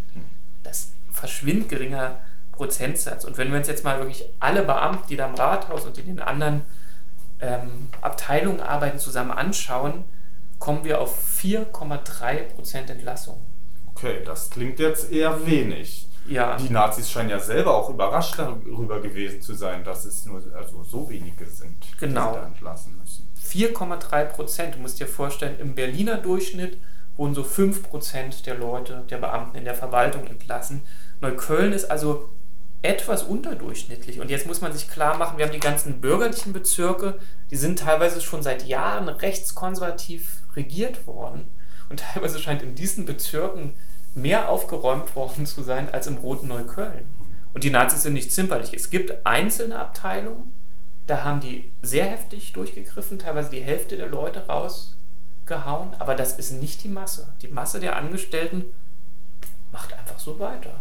Das 0.63 0.77
ist 0.77 0.93
verschwindend 1.11 1.69
geringer 1.69 2.19
Prozentsatz. 2.53 3.25
Und 3.25 3.37
wenn 3.37 3.51
wir 3.51 3.57
uns 3.57 3.67
jetzt 3.67 3.83
mal 3.83 3.99
wirklich 3.99 4.25
alle 4.39 4.63
Beamten, 4.63 5.07
die 5.09 5.17
da 5.17 5.27
im 5.27 5.35
Rathaus 5.35 5.85
und 5.85 5.97
in 5.97 6.05
den 6.05 6.19
anderen 6.19 6.61
ähm, 7.39 7.89
Abteilungen 8.01 8.61
arbeiten, 8.61 8.99
zusammen 8.99 9.31
anschauen, 9.31 10.05
kommen 10.59 10.85
wir 10.85 11.01
auf 11.01 11.19
4,3 11.41 12.43
Prozent 12.55 12.89
Entlassung. 12.89 13.41
Okay, 13.87 14.21
das 14.25 14.49
klingt 14.49 14.79
jetzt 14.79 15.11
eher 15.11 15.45
wenig. 15.45 16.07
Ja. 16.25 16.55
Die 16.55 16.69
Nazis 16.69 17.11
scheinen 17.11 17.29
ja 17.29 17.39
selber 17.39 17.75
auch 17.75 17.89
überrascht 17.89 18.39
darüber 18.39 19.01
gewesen 19.01 19.41
zu 19.41 19.53
sein, 19.53 19.83
dass 19.83 20.05
es 20.05 20.25
nur 20.25 20.41
also 20.55 20.83
so 20.83 21.09
wenige 21.09 21.45
sind, 21.45 21.85
genau. 21.99 22.29
die 22.29 22.33
sie 22.33 22.39
da 22.39 22.47
entlassen 22.47 22.97
müssen. 22.97 23.29
4,3 23.45 24.25
Prozent. 24.25 24.75
Du 24.75 24.79
musst 24.79 24.99
dir 25.01 25.07
vorstellen, 25.07 25.59
im 25.59 25.75
Berliner 25.75 26.17
Durchschnitt 26.17 26.77
wurden 27.17 27.35
so 27.35 27.43
5 27.43 27.83
Prozent 27.83 28.45
der 28.45 28.55
Leute, 28.55 29.03
der 29.09 29.17
Beamten 29.17 29.57
in 29.57 29.65
der 29.65 29.75
Verwaltung 29.75 30.25
entlassen. 30.27 30.83
Neukölln 31.19 31.73
ist 31.73 31.91
also 31.91 32.29
etwas 32.83 33.23
unterdurchschnittlich. 33.23 34.19
Und 34.19 34.29
jetzt 34.29 34.45
muss 34.45 34.61
man 34.61 34.73
sich 34.73 34.89
klar 34.89 35.17
machen, 35.17 35.37
wir 35.37 35.45
haben 35.45 35.53
die 35.53 35.59
ganzen 35.59 36.01
bürgerlichen 36.01 36.53
Bezirke, 36.53 37.17
die 37.49 37.55
sind 37.55 37.79
teilweise 37.79 38.21
schon 38.21 38.43
seit 38.43 38.67
Jahren 38.67 39.07
rechtskonservativ 39.09 40.41
regiert 40.55 41.07
worden. 41.07 41.47
Und 41.89 42.01
teilweise 42.01 42.39
scheint 42.39 42.61
in 42.61 42.75
diesen 42.75 43.05
Bezirken 43.05 43.73
mehr 44.15 44.49
aufgeräumt 44.49 45.15
worden 45.15 45.45
zu 45.45 45.63
sein 45.63 45.91
als 45.91 46.07
im 46.07 46.17
roten 46.17 46.49
Neukölln. 46.49 47.07
Und 47.53 47.63
die 47.63 47.69
Nazis 47.69 48.03
sind 48.03 48.13
nicht 48.13 48.33
zimperlich. 48.33 48.73
Es 48.73 48.89
gibt 48.89 49.25
einzelne 49.25 49.79
Abteilungen, 49.79 50.53
da 51.07 51.23
haben 51.23 51.39
die 51.39 51.71
sehr 51.81 52.05
heftig 52.05 52.53
durchgegriffen, 52.53 53.19
teilweise 53.19 53.49
die 53.49 53.61
Hälfte 53.61 53.97
der 53.97 54.07
Leute 54.07 54.47
rausgehauen, 54.47 55.93
aber 55.99 56.15
das 56.15 56.37
ist 56.37 56.51
nicht 56.51 56.83
die 56.83 56.89
Masse. 56.89 57.33
Die 57.41 57.47
Masse 57.47 57.79
der 57.79 57.95
Angestellten 57.95 58.65
macht 59.71 59.93
einfach 59.93 60.19
so 60.19 60.39
weiter. 60.39 60.79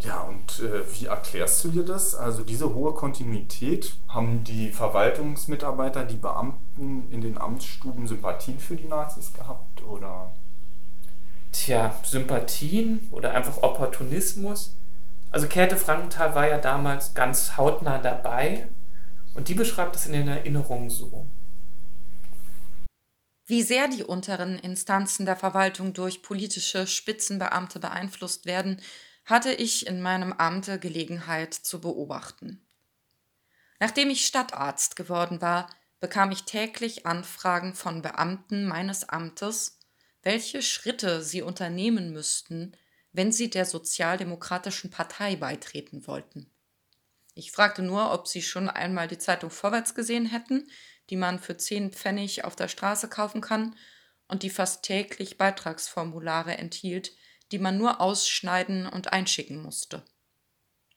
Ja, 0.00 0.22
und 0.22 0.60
äh, 0.60 0.82
wie 0.94 1.06
erklärst 1.06 1.62
du 1.64 1.68
dir 1.68 1.84
das? 1.84 2.14
Also 2.14 2.42
diese 2.42 2.74
hohe 2.74 2.94
Kontinuität, 2.94 3.94
haben 4.08 4.44
die 4.44 4.72
Verwaltungsmitarbeiter, 4.72 6.04
die 6.04 6.16
Beamten 6.16 7.10
in 7.10 7.20
den 7.20 7.38
Amtsstuben 7.38 8.06
Sympathien 8.06 8.58
für 8.58 8.76
die 8.76 8.88
Nazis 8.88 9.32
gehabt 9.32 9.82
oder? 9.84 10.32
tja, 11.52 11.94
Sympathien 12.04 13.08
oder 13.10 13.32
einfach 13.32 13.62
Opportunismus. 13.62 14.76
Also 15.30 15.46
Käthe 15.46 15.76
Frankenthal 15.76 16.34
war 16.34 16.48
ja 16.48 16.58
damals 16.58 17.14
ganz 17.14 17.56
hautnah 17.56 17.98
dabei 17.98 18.68
und 19.34 19.48
die 19.48 19.54
beschreibt 19.54 19.96
es 19.96 20.06
in 20.06 20.12
den 20.12 20.28
Erinnerungen 20.28 20.90
so. 20.90 21.26
Wie 23.46 23.62
sehr 23.62 23.88
die 23.88 24.04
unteren 24.04 24.58
Instanzen 24.58 25.26
der 25.26 25.36
Verwaltung 25.36 25.92
durch 25.92 26.22
politische 26.22 26.86
Spitzenbeamte 26.86 27.80
beeinflusst 27.80 28.46
werden, 28.46 28.80
hatte 29.24 29.52
ich 29.52 29.86
in 29.86 30.00
meinem 30.02 30.32
Amte 30.32 30.78
Gelegenheit 30.78 31.54
zu 31.54 31.80
beobachten. 31.80 32.66
Nachdem 33.78 34.10
ich 34.10 34.26
Stadtarzt 34.26 34.96
geworden 34.96 35.40
war, 35.40 35.68
bekam 36.00 36.32
ich 36.32 36.44
täglich 36.44 37.06
Anfragen 37.06 37.74
von 37.74 38.02
Beamten 38.02 38.66
meines 38.66 39.08
Amtes, 39.08 39.78
welche 40.22 40.62
Schritte 40.62 41.22
sie 41.22 41.42
unternehmen 41.42 42.12
müssten, 42.12 42.76
wenn 43.12 43.32
sie 43.32 43.50
der 43.50 43.64
Sozialdemokratischen 43.64 44.90
Partei 44.90 45.36
beitreten 45.36 46.06
wollten. 46.06 46.50
Ich 47.34 47.52
fragte 47.52 47.82
nur, 47.82 48.12
ob 48.12 48.28
sie 48.28 48.42
schon 48.42 48.68
einmal 48.68 49.08
die 49.08 49.18
Zeitung 49.18 49.50
Vorwärts 49.50 49.94
gesehen 49.94 50.26
hätten, 50.26 50.68
die 51.08 51.16
man 51.16 51.38
für 51.38 51.56
zehn 51.56 51.92
Pfennig 51.92 52.44
auf 52.44 52.56
der 52.56 52.68
Straße 52.68 53.08
kaufen 53.08 53.40
kann 53.40 53.76
und 54.28 54.42
die 54.42 54.50
fast 54.50 54.84
täglich 54.84 55.38
Beitragsformulare 55.38 56.56
enthielt, 56.56 57.12
die 57.52 57.58
man 57.58 57.78
nur 57.78 58.00
ausschneiden 58.00 58.86
und 58.86 59.12
einschicken 59.12 59.60
musste. 59.62 60.04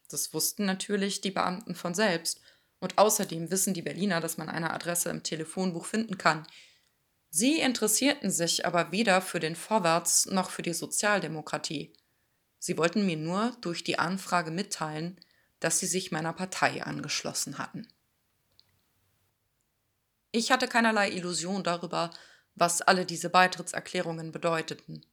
Das 0.10 0.34
wussten 0.34 0.66
natürlich 0.66 1.22
die 1.22 1.32
Beamten 1.32 1.76
von 1.76 1.94
selbst, 1.94 2.42
und 2.80 2.98
außerdem 2.98 3.50
wissen 3.50 3.74
die 3.74 3.82
Berliner, 3.82 4.20
dass 4.20 4.38
man 4.38 4.50
eine 4.50 4.74
Adresse 4.74 5.10
im 5.10 5.24
Telefonbuch 5.24 5.86
finden 5.86 6.18
kann. 6.18 6.46
Sie 7.30 7.62
interessierten 7.62 8.30
sich 8.30 8.66
aber 8.66 8.92
weder 8.92 9.22
für 9.22 9.40
den 9.40 9.56
Vorwärts 9.56 10.26
noch 10.26 10.50
für 10.50 10.64
die 10.64 10.74
Sozialdemokratie. 10.74 11.94
Sie 12.60 12.78
wollten 12.78 13.06
mir 13.06 13.16
nur 13.16 13.56
durch 13.62 13.86
die 13.86 14.00
Anfrage 14.00 14.52
mitteilen, 14.52 15.20
dass 15.62 15.80
sie 15.80 15.88
sich 15.88 16.12
meiner 16.12 16.34
Partei 16.34 16.84
angeschlossen 16.84 17.58
hatten. 17.58 17.88
Ich 20.32 20.52
hatte 20.52 20.68
keinerlei 20.68 21.10
Illusion 21.10 21.64
darüber, 21.64 22.12
was 22.56 22.82
alle 22.82 23.06
diese 23.06 23.30
Beitrittserklärungen 23.30 24.32
bedeuteten. 24.32 25.06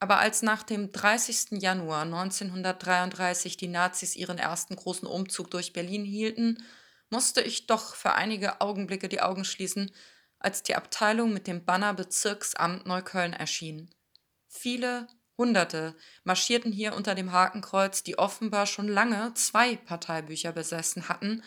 Aber 0.00 0.18
als 0.18 0.40
nach 0.40 0.62
dem 0.62 0.92
30. 0.92 1.60
Januar 1.62 2.02
1933 2.02 3.58
die 3.58 3.68
Nazis 3.68 4.16
ihren 4.16 4.38
ersten 4.38 4.74
großen 4.74 5.06
Umzug 5.06 5.50
durch 5.50 5.74
Berlin 5.74 6.04
hielten, 6.04 6.64
musste 7.10 7.42
ich 7.42 7.66
doch 7.66 7.94
für 7.94 8.12
einige 8.12 8.62
Augenblicke 8.62 9.08
die 9.08 9.20
Augen 9.20 9.44
schließen, 9.44 9.92
als 10.38 10.62
die 10.62 10.74
Abteilung 10.74 11.34
mit 11.34 11.46
dem 11.46 11.66
Banner 11.66 11.92
Bezirksamt 11.92 12.86
Neukölln 12.86 13.34
erschien. 13.34 13.90
Viele 14.48 15.06
Hunderte 15.36 15.94
marschierten 16.24 16.72
hier 16.72 16.94
unter 16.94 17.14
dem 17.14 17.32
Hakenkreuz, 17.32 18.02
die 18.02 18.18
offenbar 18.18 18.66
schon 18.66 18.88
lange 18.88 19.34
zwei 19.34 19.76
Parteibücher 19.76 20.52
besessen 20.52 21.08
hatten, 21.08 21.42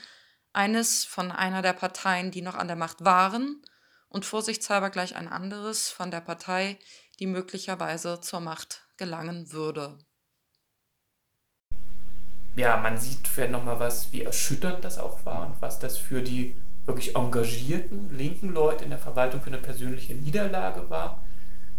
eines 0.51 1.05
von 1.05 1.31
einer 1.31 1.63
der 1.63 1.74
Parteien, 1.74 2.29
die 2.29 2.43
noch 2.43 2.55
an 2.55 2.67
der 2.67 2.77
Macht 2.77 3.03
waren, 3.03 3.63
und 4.10 4.25
vorsichtshalber 4.25 4.91
gleich 4.91 5.15
ein 5.15 5.27
anderes 5.27 5.89
von 5.89 6.12
der 6.12 6.22
Partei, 6.22 6.77
die 7.20 7.27
möglicherweise 7.27 8.22
zur 8.22 8.39
Macht 8.39 8.88
gelangen 8.98 9.51
würde. 9.51 9.98
Ja, 12.55 12.77
man 12.77 12.98
sieht 12.98 13.27
vielleicht 13.27 13.51
nochmal 13.51 13.79
was, 13.79 14.12
wie 14.12 14.24
erschütternd 14.24 14.84
das 14.84 15.00
auch 15.00 15.25
war 15.25 15.48
und 15.48 15.62
was 15.62 15.79
das 15.79 15.98
für 15.98 16.22
die 16.22 16.55
wirklich 16.86 17.15
engagierten 17.15 18.15
linken 18.15 18.50
Leute 18.50 18.84
in 18.84 18.91
der 18.91 19.00
Verwaltung 19.00 19.41
für 19.41 19.48
eine 19.48 19.58
persönliche 19.58 20.13
Niederlage 20.13 20.89
war. 20.89 21.24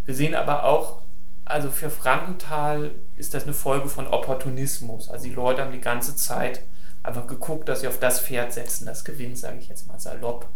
Wir 0.04 0.14
sehen 0.14 0.34
aber 0.34 0.64
auch, 0.64 1.02
also 1.44 1.70
für 1.70 1.90
Frankenthal 1.90 2.92
ist 3.16 3.34
das 3.34 3.44
eine 3.44 3.52
Folge 3.52 3.88
von 3.88 4.06
Opportunismus. 4.06 5.10
Also 5.10 5.24
die 5.26 5.34
Leute 5.34 5.62
haben 5.62 5.72
die 5.72 5.80
ganze 5.80 6.16
Zeit 6.16 6.62
einfach 7.02 7.26
geguckt, 7.26 7.68
dass 7.68 7.80
sie 7.80 7.88
auf 7.88 8.00
das 8.00 8.20
Pferd 8.20 8.52
setzen, 8.52 8.86
das 8.86 9.04
gewinnt, 9.04 9.38
sage 9.38 9.58
ich 9.58 9.68
jetzt 9.68 9.86
mal 9.86 10.00
salopp. 10.00 10.48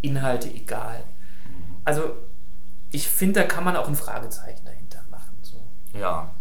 Inhalte 0.00 0.48
egal. 0.48 1.04
Also 1.84 2.16
ich 2.90 3.08
finde, 3.08 3.40
da 3.40 3.46
kann 3.46 3.64
man 3.64 3.76
auch 3.76 3.88
ein 3.88 3.94
Fragezeichen 3.94 4.64
dahinter 4.64 5.02
machen. 5.10 5.38
So. 5.42 5.62
Ja. 5.98 6.34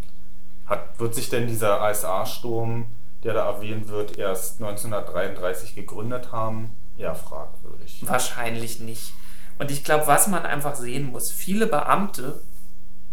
Hat, 0.65 0.99
wird 0.99 1.15
sich 1.15 1.29
denn 1.29 1.47
dieser 1.47 1.89
ISA-Sturm, 1.89 2.87
der 3.23 3.33
da 3.33 3.45
erwähnt 3.45 3.87
wird, 3.87 4.17
erst 4.17 4.61
1933 4.61 5.75
gegründet 5.75 6.31
haben? 6.31 6.75
Eher 6.97 7.15
fragwürdig. 7.15 8.03
Wahrscheinlich 8.07 8.79
nicht. 8.79 9.13
Und 9.57 9.71
ich 9.71 9.83
glaube, 9.83 10.07
was 10.07 10.27
man 10.27 10.45
einfach 10.45 10.75
sehen 10.75 11.11
muss, 11.11 11.31
viele 11.31 11.67
Beamte, 11.67 12.41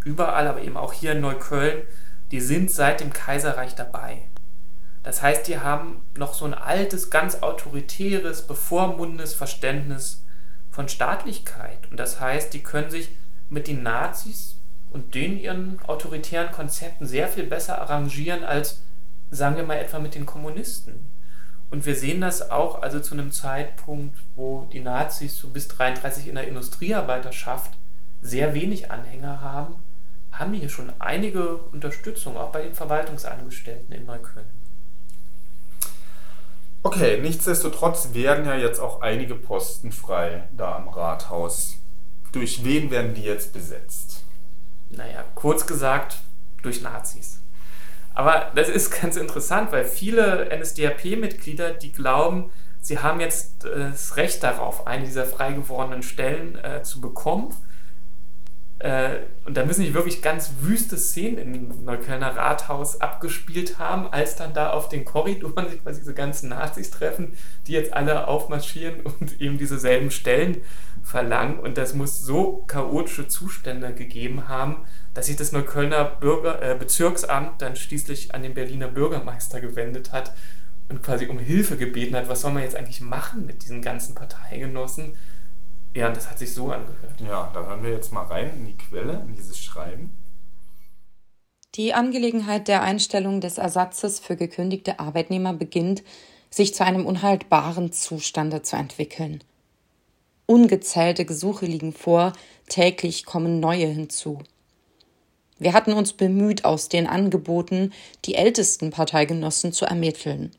überall, 0.04 0.46
aber 0.46 0.62
eben 0.62 0.76
auch 0.76 0.92
hier 0.92 1.12
in 1.12 1.20
Neukölln, 1.20 1.82
die 2.30 2.40
sind 2.40 2.70
seit 2.70 3.00
dem 3.00 3.12
Kaiserreich 3.12 3.74
dabei. 3.74 4.28
Das 5.02 5.22
heißt, 5.22 5.46
die 5.46 5.58
haben 5.58 6.02
noch 6.16 6.34
so 6.34 6.44
ein 6.44 6.54
altes, 6.54 7.10
ganz 7.10 7.42
autoritäres, 7.42 8.46
bevormundendes 8.46 9.34
Verständnis 9.34 10.24
von 10.70 10.88
Staatlichkeit. 10.88 11.90
Und 11.90 11.98
das 11.98 12.20
heißt, 12.20 12.52
die 12.52 12.62
können 12.62 12.90
sich 12.90 13.10
mit 13.48 13.68
den 13.68 13.82
Nazis 13.82 14.56
und 14.90 15.14
den 15.14 15.38
ihren 15.38 15.78
autoritären 15.86 16.52
Konzepten 16.52 17.06
sehr 17.06 17.28
viel 17.28 17.44
besser 17.44 17.80
arrangieren 17.80 18.44
als, 18.44 18.82
sagen 19.30 19.56
wir 19.56 19.64
mal, 19.64 19.78
etwa 19.78 19.98
mit 19.98 20.14
den 20.14 20.26
Kommunisten. 20.26 21.10
Und 21.70 21.84
wir 21.84 21.96
sehen 21.96 22.20
das 22.20 22.50
auch 22.50 22.82
also 22.82 23.00
zu 23.00 23.14
einem 23.14 23.32
Zeitpunkt, 23.32 24.16
wo 24.36 24.68
die 24.72 24.80
Nazis 24.80 25.38
so 25.38 25.48
bis 25.48 25.68
33 25.68 26.28
in 26.28 26.36
der 26.36 26.46
Industriearbeiterschaft 26.46 27.72
sehr 28.22 28.54
wenig 28.54 28.90
Anhänger 28.90 29.40
haben, 29.40 29.76
haben 30.32 30.52
die 30.52 30.60
hier 30.60 30.68
schon 30.68 30.92
einige 30.98 31.56
Unterstützung, 31.56 32.36
auch 32.36 32.52
bei 32.52 32.62
den 32.62 32.74
Verwaltungsangestellten 32.74 33.94
in 33.94 34.06
Neukölln. 34.06 34.46
Okay, 36.82 37.20
nichtsdestotrotz 37.20 38.14
werden 38.14 38.44
ja 38.44 38.54
jetzt 38.54 38.78
auch 38.78 39.00
einige 39.00 39.34
Posten 39.34 39.90
frei 39.90 40.48
da 40.56 40.76
am 40.76 40.88
Rathaus. 40.88 41.74
Durch 42.36 42.62
wen 42.64 42.90
werden 42.90 43.14
die 43.14 43.22
jetzt 43.22 43.54
besetzt? 43.54 44.22
Naja, 44.90 45.24
kurz 45.34 45.66
gesagt, 45.66 46.18
durch 46.62 46.82
Nazis. 46.82 47.40
Aber 48.12 48.52
das 48.54 48.68
ist 48.68 48.90
ganz 49.00 49.16
interessant, 49.16 49.72
weil 49.72 49.86
viele 49.86 50.46
NSDAP-Mitglieder, 50.54 51.70
die 51.70 51.92
glauben, 51.92 52.50
sie 52.82 52.98
haben 52.98 53.20
jetzt 53.20 53.64
äh, 53.64 53.90
das 53.90 54.18
Recht 54.18 54.42
darauf, 54.42 54.86
eine 54.86 55.06
dieser 55.06 55.24
frei 55.24 55.54
gewordenen 55.54 56.02
Stellen 56.02 56.58
äh, 56.62 56.82
zu 56.82 57.00
bekommen 57.00 57.54
äh, 58.78 59.20
und 59.46 59.56
da 59.56 59.64
müssen 59.64 59.82
sich 59.82 59.94
wirklich 59.94 60.20
ganz 60.20 60.52
wüste 60.60 60.98
Szenen 60.98 61.54
im 61.54 61.84
Neuköllner 61.84 62.36
Rathaus 62.36 63.00
abgespielt 63.00 63.78
haben, 63.78 64.06
als 64.12 64.36
dann 64.36 64.52
da 64.52 64.70
auf 64.70 64.90
den 64.90 65.06
Korridoren 65.06 65.70
sich 65.70 65.82
quasi 65.82 66.00
diese 66.00 66.12
ganzen 66.12 66.50
Nazis 66.50 66.90
treffen, 66.90 67.32
die 67.66 67.72
jetzt 67.72 67.94
alle 67.94 68.28
aufmarschieren 68.28 69.00
und 69.00 69.40
eben 69.40 69.56
diese 69.56 69.78
selben 69.78 70.10
Stellen 70.10 70.58
verlangen. 71.02 71.58
Und 71.58 71.78
das 71.78 71.94
muss 71.94 72.20
so 72.20 72.64
chaotische 72.66 73.28
Zustände 73.28 73.94
gegeben 73.94 74.48
haben, 74.48 74.84
dass 75.14 75.26
sich 75.26 75.36
das 75.36 75.52
Neuköllner 75.52 76.04
Bürger, 76.04 76.60
äh, 76.60 76.76
Bezirksamt 76.78 77.62
dann 77.62 77.76
schließlich 77.76 78.34
an 78.34 78.42
den 78.42 78.52
Berliner 78.52 78.88
Bürgermeister 78.88 79.60
gewendet 79.62 80.12
hat 80.12 80.34
und 80.90 81.02
quasi 81.02 81.26
um 81.26 81.38
Hilfe 81.38 81.78
gebeten 81.78 82.14
hat, 82.14 82.28
was 82.28 82.42
soll 82.42 82.52
man 82.52 82.62
jetzt 82.62 82.76
eigentlich 82.76 83.00
machen 83.00 83.46
mit 83.46 83.62
diesen 83.62 83.80
ganzen 83.80 84.14
Parteigenossen 84.14 85.16
ja, 85.96 86.10
das 86.10 86.28
hat 86.28 86.38
sich 86.38 86.52
so 86.52 86.70
angehört. 86.70 87.20
Ja, 87.26 87.50
da 87.54 87.64
hören 87.64 87.82
wir 87.82 87.90
jetzt 87.90 88.12
mal 88.12 88.24
rein 88.24 88.50
in 88.54 88.66
die 88.66 88.76
Quelle, 88.76 89.24
in 89.26 89.34
dieses 89.34 89.58
Schreiben. 89.58 90.16
Die 91.74 91.94
Angelegenheit 91.94 92.68
der 92.68 92.82
Einstellung 92.82 93.40
des 93.40 93.58
Ersatzes 93.58 94.20
für 94.20 94.36
gekündigte 94.36 95.00
Arbeitnehmer 95.00 95.54
beginnt, 95.54 96.02
sich 96.50 96.74
zu 96.74 96.84
einem 96.84 97.06
unhaltbaren 97.06 97.92
Zustande 97.92 98.62
zu 98.62 98.76
entwickeln. 98.76 99.42
Ungezählte 100.46 101.24
Gesuche 101.24 101.66
liegen 101.66 101.92
vor, 101.92 102.32
täglich 102.68 103.24
kommen 103.24 103.58
neue 103.58 103.86
hinzu. 103.86 104.38
Wir 105.58 105.72
hatten 105.72 105.92
uns 105.94 106.12
bemüht, 106.12 106.64
aus 106.64 106.88
den 106.88 107.06
Angeboten 107.06 107.92
die 108.26 108.34
ältesten 108.34 108.90
Parteigenossen 108.90 109.72
zu 109.72 109.86
ermitteln. 109.86 110.52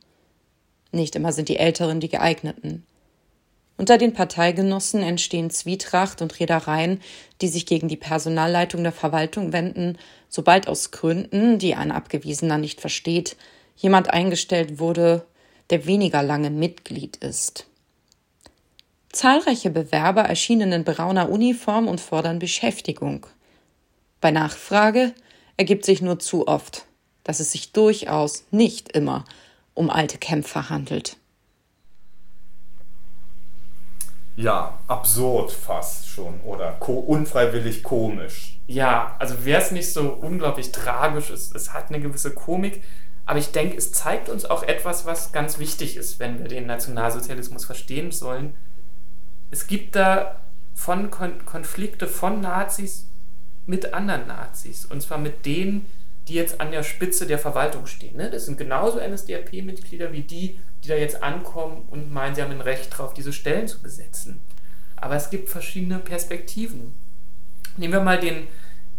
Nicht 0.92 1.16
immer 1.16 1.32
sind 1.32 1.50
die 1.50 1.58
Älteren 1.58 2.00
die 2.00 2.10
geeigneten. 2.10 2.86
Unter 3.78 4.00
den 4.00 4.14
Parteigenossen 4.14 5.04
entstehen 5.04 5.52
Zwietracht 5.52 6.24
und 6.24 6.40
Reedereien, 6.40 7.00
die 7.42 7.48
sich 7.48 7.68
gegen 7.68 7.88
die 7.88 7.96
Personalleitung 7.96 8.82
der 8.82 8.92
Verwaltung 8.92 9.54
wenden, 9.54 10.00
sobald 10.30 10.68
aus 10.68 10.90
Gründen, 10.90 11.60
die 11.60 11.76
ein 11.76 11.92
Abgewiesener 11.92 12.58
nicht 12.58 12.82
versteht, 12.82 13.38
jemand 13.76 14.10
eingestellt 14.10 14.80
wurde, 14.80 15.26
der 15.70 15.86
weniger 15.86 16.24
lange 16.24 16.50
Mitglied 16.50 17.18
ist. 17.18 17.68
Zahlreiche 19.12 19.70
Bewerber 19.70 20.22
erschienen 20.24 20.72
in 20.72 20.84
brauner 20.84 21.30
Uniform 21.30 21.88
und 21.88 22.02
fordern 22.02 22.40
Beschäftigung. 22.40 23.28
Bei 24.22 24.32
Nachfrage 24.32 25.14
ergibt 25.56 25.86
sich 25.86 26.02
nur 26.02 26.20
zu 26.20 26.48
oft, 26.48 26.86
dass 27.24 27.40
es 27.40 27.52
sich 27.52 27.72
durchaus 27.74 28.46
nicht 28.50 28.92
immer 28.92 29.26
um 29.76 29.92
alte 29.92 30.18
Kämpfer 30.18 30.70
handelt. 30.70 31.18
Ja, 34.38 34.78
absurd 34.88 35.52
fast 35.52 36.08
schon 36.08 36.40
oder 36.42 36.74
ko 36.74 36.94
unfreiwillig 36.94 37.84
komisch. 37.84 38.60
Ja, 38.68 39.16
also 39.18 39.44
wäre 39.46 39.62
es 39.62 39.72
nicht 39.72 39.92
so 39.92 40.14
unglaublich 40.14 40.72
tragisch, 40.72 41.32
es, 41.32 41.54
es 41.54 41.74
hat 41.74 41.90
eine 41.90 42.00
gewisse 42.00 42.34
Komik, 42.34 42.84
aber 43.26 43.40
ich 43.40 43.52
denke, 43.52 43.76
es 43.76 43.92
zeigt 43.92 44.30
uns 44.30 44.46
auch 44.46 44.62
etwas, 44.64 45.06
was 45.06 45.32
ganz 45.32 45.58
wichtig 45.58 45.98
ist, 45.98 46.20
wenn 46.20 46.40
wir 46.40 46.48
den 46.48 46.68
Nationalsozialismus 46.68 47.66
verstehen 47.66 48.12
sollen. 48.12 48.54
Es 49.50 49.66
gibt 49.66 49.96
da 49.96 50.40
von 50.76 51.10
Kon 51.10 51.44
Konflikte 51.46 52.08
von 52.08 52.40
Nazis 52.40 53.10
mit 53.66 53.94
anderen 53.94 54.28
Nazis, 54.28 54.86
und 54.86 55.02
zwar 55.02 55.18
mit 55.18 55.48
denen, 55.48 55.88
die 56.28 56.36
jetzt 56.36 56.62
an 56.62 56.72
der 56.72 56.84
Spitze 56.84 57.26
der 57.26 57.40
Verwaltung 57.40 57.88
stehen. 57.88 58.18
Ne? 58.18 58.30
Das 58.30 58.46
sind 58.46 58.58
genauso 58.58 59.00
NSDAP-Mitglieder 59.00 60.12
wie 60.12 60.22
die, 60.22 60.60
die 60.88 60.92
da 60.94 60.98
jetzt 60.98 61.22
ankommen 61.22 61.86
und 61.90 62.14
meinen, 62.14 62.34
sie 62.34 62.42
haben 62.42 62.52
ein 62.52 62.62
Recht 62.62 62.98
drauf, 62.98 63.14
diese 63.14 63.34
Stellen 63.34 63.68
zu 63.68 63.82
besetzen. 63.82 64.40
Aber 64.96 65.16
es 65.16 65.30
gibt 65.30 65.50
verschiedene 65.50 66.00
Perspektiven. 66.00 66.96
Nehmen 67.76 67.94
wir 67.94 68.00
mal 68.00 68.20
den 68.20 68.48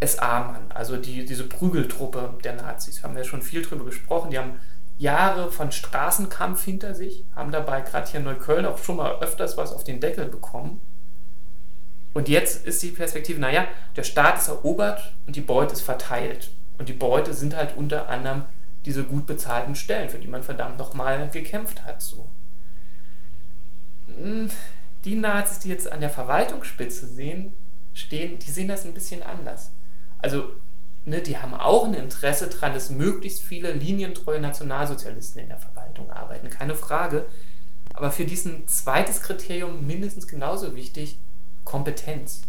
SA-Mann, 0.04 0.70
also 0.70 0.98
die, 0.98 1.24
diese 1.24 1.44
Prügeltruppe 1.44 2.34
der 2.44 2.56
Nazis. 2.56 3.02
Haben 3.02 3.16
wir 3.16 3.24
schon 3.24 3.40
viel 3.40 3.62
drüber 3.62 3.86
gesprochen. 3.86 4.30
Die 4.30 4.38
haben 4.38 4.60
Jahre 4.98 5.50
von 5.50 5.72
Straßenkampf 5.72 6.62
hinter 6.62 6.94
sich, 6.94 7.24
haben 7.34 7.52
dabei 7.52 7.80
gerade 7.80 8.08
hier 8.08 8.20
in 8.20 8.26
Neukölln 8.26 8.66
auch 8.66 8.78
schon 8.78 8.96
mal 8.96 9.18
öfters 9.20 9.56
was 9.56 9.72
auf 9.72 9.82
den 9.82 10.00
Deckel 10.00 10.26
bekommen. 10.26 10.82
Und 12.12 12.28
jetzt 12.28 12.66
ist 12.66 12.82
die 12.82 12.90
Perspektive, 12.90 13.40
naja, 13.40 13.66
der 13.96 14.02
Staat 14.02 14.38
ist 14.38 14.48
erobert 14.48 15.14
und 15.26 15.36
die 15.36 15.40
Beute 15.40 15.72
ist 15.72 15.82
verteilt. 15.82 16.50
Und 16.76 16.90
die 16.90 16.94
Beute 16.94 17.32
sind 17.32 17.56
halt 17.56 17.76
unter 17.76 18.10
anderem 18.10 18.44
diese 18.88 19.04
gut 19.04 19.26
bezahlten 19.26 19.74
Stellen, 19.74 20.08
für 20.08 20.18
die 20.18 20.28
man 20.28 20.42
verdammt 20.42 20.78
nochmal 20.78 21.28
gekämpft 21.28 21.84
hat. 21.84 22.00
So. 22.00 22.26
Hm, 24.06 24.48
die 25.04 25.14
Nazis, 25.14 25.58
die 25.58 25.68
jetzt 25.68 25.92
an 25.92 26.00
der 26.00 26.08
Verwaltungsspitze 26.08 27.06
sehen, 27.06 27.52
stehen, 27.92 28.38
die 28.38 28.50
sehen 28.50 28.66
das 28.66 28.86
ein 28.86 28.94
bisschen 28.94 29.22
anders. 29.22 29.72
Also, 30.20 30.52
ne, 31.04 31.20
die 31.20 31.36
haben 31.36 31.52
auch 31.52 31.84
ein 31.84 31.92
Interesse 31.92 32.48
daran, 32.48 32.72
dass 32.72 32.88
möglichst 32.88 33.42
viele 33.42 33.72
linientreue 33.72 34.40
Nationalsozialisten 34.40 35.42
in 35.42 35.48
der 35.48 35.58
Verwaltung 35.58 36.10
arbeiten, 36.10 36.48
keine 36.48 36.74
Frage. 36.74 37.26
Aber 37.92 38.10
für 38.10 38.24
diesen 38.24 38.66
zweites 38.68 39.20
Kriterium 39.20 39.86
mindestens 39.86 40.26
genauso 40.26 40.74
wichtig, 40.74 41.18
Kompetenz 41.64 42.40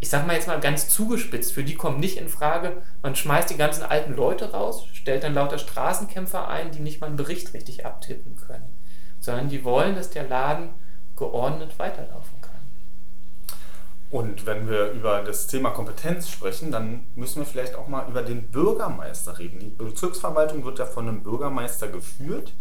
ich 0.00 0.10
sag 0.10 0.26
mal 0.26 0.34
jetzt 0.34 0.48
mal 0.48 0.60
ganz 0.60 0.88
zugespitzt, 0.88 1.52
für 1.52 1.64
die 1.64 1.74
kommt 1.74 2.00
nicht 2.00 2.18
in 2.18 2.28
Frage, 2.28 2.82
man 3.02 3.16
schmeißt 3.16 3.50
die 3.50 3.56
ganzen 3.56 3.82
alten 3.82 4.14
Leute 4.14 4.52
raus, 4.52 4.86
stellt 4.92 5.24
dann 5.24 5.34
lauter 5.34 5.58
Straßenkämpfer 5.58 6.48
ein, 6.48 6.70
die 6.70 6.80
nicht 6.80 7.00
mal 7.00 7.06
einen 7.08 7.16
Bericht 7.16 7.54
richtig 7.54 7.86
abtippen 7.86 8.36
können, 8.36 8.76
sondern 9.20 9.48
die 9.48 9.64
wollen, 9.64 9.94
dass 9.94 10.10
der 10.10 10.28
Laden 10.28 10.70
geordnet 11.16 11.78
weiterlaufen 11.78 12.40
kann. 12.40 12.56
Und 14.10 14.46
wenn 14.46 14.68
wir 14.68 14.92
über 14.92 15.22
das 15.22 15.46
Thema 15.46 15.70
Kompetenz 15.70 16.30
sprechen, 16.30 16.70
dann 16.70 17.06
müssen 17.16 17.40
wir 17.40 17.46
vielleicht 17.46 17.74
auch 17.74 17.88
mal 17.88 18.08
über 18.08 18.22
den 18.22 18.50
Bürgermeister 18.50 19.38
reden. 19.38 19.58
Die 19.58 19.70
Bezirksverwaltung 19.70 20.64
wird 20.64 20.78
ja 20.78 20.86
von 20.86 21.08
einem 21.08 21.22
Bürgermeister 21.22 21.88
geführt. 21.88 22.52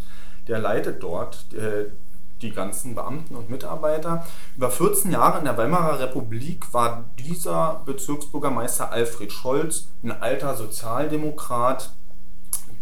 Der 0.48 0.60
leitet 0.60 1.04
dort 1.04 1.54
äh, 1.54 1.92
die 2.42 2.52
ganzen 2.52 2.96
Beamten 2.96 3.36
und 3.36 3.50
Mitarbeiter. 3.50 4.26
Über 4.56 4.70
14 4.70 5.12
Jahre 5.12 5.40
in 5.40 5.46
der 5.46 5.58
Weimarer 5.58 6.00
Republik 6.00 6.74
war 6.74 7.06
dieser 7.18 7.82
Bezirksbürgermeister 7.86 8.92
Alfred 8.92 9.32
Scholz 9.32 9.88
ein 10.04 10.12
alter 10.12 10.56
Sozialdemokrat. 10.56 11.92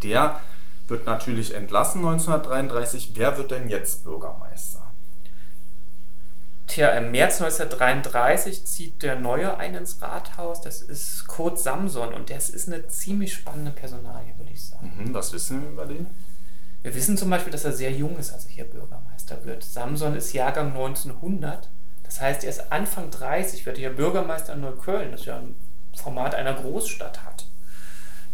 Der 0.02 0.40
wird 0.88 1.06
natürlich 1.06 1.54
entlassen 1.54 2.00
1933. 2.00 3.12
Wer 3.16 3.38
wird 3.38 3.52
denn 3.52 3.70
jetzt 3.70 4.04
Bürgermeister? 4.04 4.82
Tja, 6.68 6.90
im 6.90 7.12
März 7.12 7.42
1933 7.42 8.66
zieht 8.66 9.04
der 9.04 9.20
Neue 9.20 9.58
ein 9.58 9.76
ins 9.76 10.02
Rathaus. 10.02 10.62
Das 10.62 10.82
ist 10.82 11.28
Kurt 11.28 11.60
Samson 11.60 12.14
und 12.14 12.30
das 12.30 12.50
ist 12.50 12.68
eine 12.68 12.88
ziemlich 12.88 13.34
spannende 13.34 13.72
Personalie, 13.72 14.36
würde 14.38 14.52
ich 14.52 14.66
sagen. 14.66 14.92
Mhm, 14.98 15.14
was 15.14 15.32
wissen 15.34 15.62
wir 15.62 15.70
über 15.70 15.86
den? 15.86 16.08
Wir 16.82 16.96
wissen 16.96 17.16
zum 17.18 17.30
Beispiel, 17.30 17.52
dass 17.52 17.64
er 17.64 17.74
sehr 17.74 17.92
jung 17.92 18.18
ist, 18.18 18.32
als 18.32 18.46
er 18.46 18.52
hier 18.52 18.66
Bürgermeister 18.66 19.03
wird. 19.46 19.64
Samson 19.64 20.16
ist 20.16 20.34
Jahrgang 20.34 20.68
1900. 20.68 21.70
Das 22.04 22.22
heißt, 22.22 22.44
er 22.44 22.50
ist 22.50 22.72
Anfang 22.72 23.10
30, 23.10 23.66
wird 23.66 23.78
hier 23.78 23.96
Bürgermeister 23.96 24.54
in 24.54 24.62
Neukölln, 24.62 25.12
das 25.12 25.26
ja 25.26 25.38
ein 25.38 25.56
Format 25.96 26.36
einer 26.36 26.54
Großstadt 26.54 27.24
hat. 27.24 27.46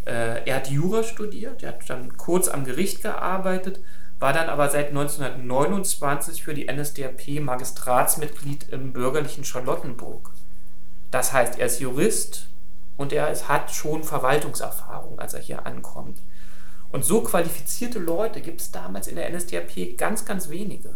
Äh, 0.06 0.44
er 0.46 0.56
hat 0.58 0.70
Jura 0.70 1.04
studiert, 1.04 1.64
er 1.64 1.70
hat 1.70 1.90
dann 1.90 2.18
kurz 2.18 2.48
am 2.48 2.66
Gericht 2.66 3.02
gearbeitet, 3.02 3.80
war 4.20 4.34
dann 4.34 4.50
aber 4.50 4.70
seit 4.70 4.90
1929 4.90 6.44
für 6.44 6.54
die 6.54 6.70
NSDAP 6.70 7.40
Magistratsmitglied 7.40 8.70
im 8.70 8.92
bürgerlichen 8.92 9.46
Charlottenburg. 9.46 10.32
Das 11.12 11.32
heißt, 11.32 11.58
er 11.58 11.68
ist 11.68 11.80
Jurist 11.80 12.48
und 12.98 13.14
er 13.14 13.34
hat 13.48 13.72
schon 13.72 14.04
Verwaltungserfahrung, 14.04 15.20
als 15.20 15.34
er 15.34 15.42
hier 15.42 15.66
ankommt. 15.66 16.22
Und 16.92 17.06
so 17.06 17.22
qualifizierte 17.22 18.00
Leute 18.00 18.42
gibt 18.42 18.62
es 18.62 18.72
damals 18.72 19.08
in 19.08 19.16
der 19.16 19.30
NSDAP 19.30 19.98
ganz, 19.98 20.26
ganz 20.26 20.50
wenige. 20.50 20.96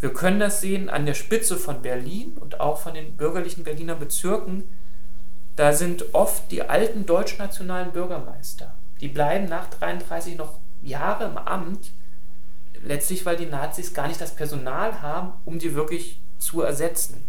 Wir 0.00 0.12
können 0.12 0.40
das 0.40 0.60
sehen 0.60 0.88
an 0.88 1.06
der 1.06 1.14
Spitze 1.14 1.56
von 1.56 1.82
Berlin 1.82 2.36
und 2.38 2.60
auch 2.60 2.80
von 2.80 2.94
den 2.94 3.16
bürgerlichen 3.16 3.64
Berliner 3.64 3.94
Bezirken. 3.94 4.64
Da 5.56 5.72
sind 5.72 6.14
oft 6.14 6.50
die 6.50 6.62
alten 6.62 7.06
deutschnationalen 7.06 7.92
Bürgermeister. 7.92 8.74
Die 9.00 9.08
bleiben 9.08 9.46
nach 9.46 9.68
33 9.68 10.36
noch 10.36 10.58
Jahre 10.82 11.24
im 11.24 11.38
Amt, 11.38 11.92
letztlich 12.82 13.24
weil 13.24 13.36
die 13.36 13.46
Nazis 13.46 13.94
gar 13.94 14.08
nicht 14.08 14.20
das 14.20 14.34
Personal 14.34 15.00
haben, 15.00 15.32
um 15.44 15.58
die 15.58 15.74
wirklich 15.74 16.20
zu 16.38 16.62
ersetzen. 16.62 17.26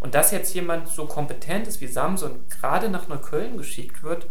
Und 0.00 0.14
dass 0.14 0.32
jetzt 0.32 0.54
jemand 0.54 0.88
so 0.88 1.06
kompetent 1.06 1.66
ist 1.66 1.80
wie 1.80 1.86
Samson 1.86 2.44
gerade 2.48 2.88
nach 2.88 3.08
Neukölln 3.08 3.56
geschickt 3.56 4.02
wird, 4.02 4.26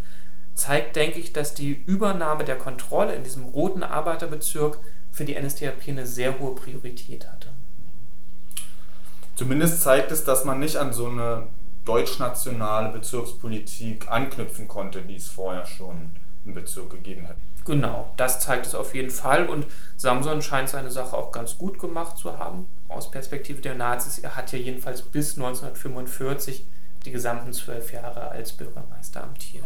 zeigt, 0.54 0.96
denke 0.96 1.20
ich, 1.20 1.34
dass 1.34 1.54
die 1.54 1.72
Übernahme 1.72 2.44
der 2.44 2.58
Kontrolle 2.58 3.16
in 3.16 3.24
diesem 3.24 3.46
roten 3.46 3.84
Arbeiterbezirk 3.84 4.80
für 5.12 5.26
die 5.26 5.40
NSDAP 5.40 5.88
eine 5.88 6.06
sehr 6.06 6.40
hohe 6.40 6.56
Priorität 6.56 7.28
hatte. 7.30 7.50
Zumindest 9.36 9.82
zeigt 9.82 10.12
es, 10.12 10.24
dass 10.24 10.46
man 10.46 10.60
nicht 10.60 10.78
an 10.78 10.94
so 10.94 11.08
eine 11.08 11.48
deutschnationale 11.86 12.92
Bezirkspolitik 12.92 14.10
anknüpfen 14.10 14.68
konnte, 14.68 15.02
die 15.02 15.16
es 15.16 15.30
vorher 15.30 15.66
schon 15.66 16.12
im 16.46 16.54
Bezirk 16.54 16.92
gegeben 16.92 17.28
hat. 17.28 17.38
Genau, 17.66 18.12
das 18.18 18.40
zeigt 18.40 18.66
es 18.66 18.76
auf 18.76 18.96
jeden 18.96 19.12
Fall 19.12 19.48
und 19.48 19.68
Samson 19.98 20.42
scheint 20.42 20.70
seine 20.70 20.90
Sache 20.90 21.16
auch 21.16 21.32
ganz 21.32 21.58
gut 21.58 21.78
gemacht 21.78 22.18
zu 22.18 22.38
haben 22.38 22.68
aus 22.88 23.12
Perspektive 23.12 23.62
der 23.62 23.76
Nazis. 23.76 24.20
Er 24.20 24.36
hat 24.36 24.52
ja 24.52 24.58
jedenfalls 24.58 25.04
bis 25.04 25.38
1945 25.38 26.66
die 27.06 27.12
gesamten 27.12 27.54
zwölf 27.54 27.94
Jahre 27.94 28.30
als 28.30 28.54
Bürgermeister 28.54 29.24
amtiert. 29.24 29.66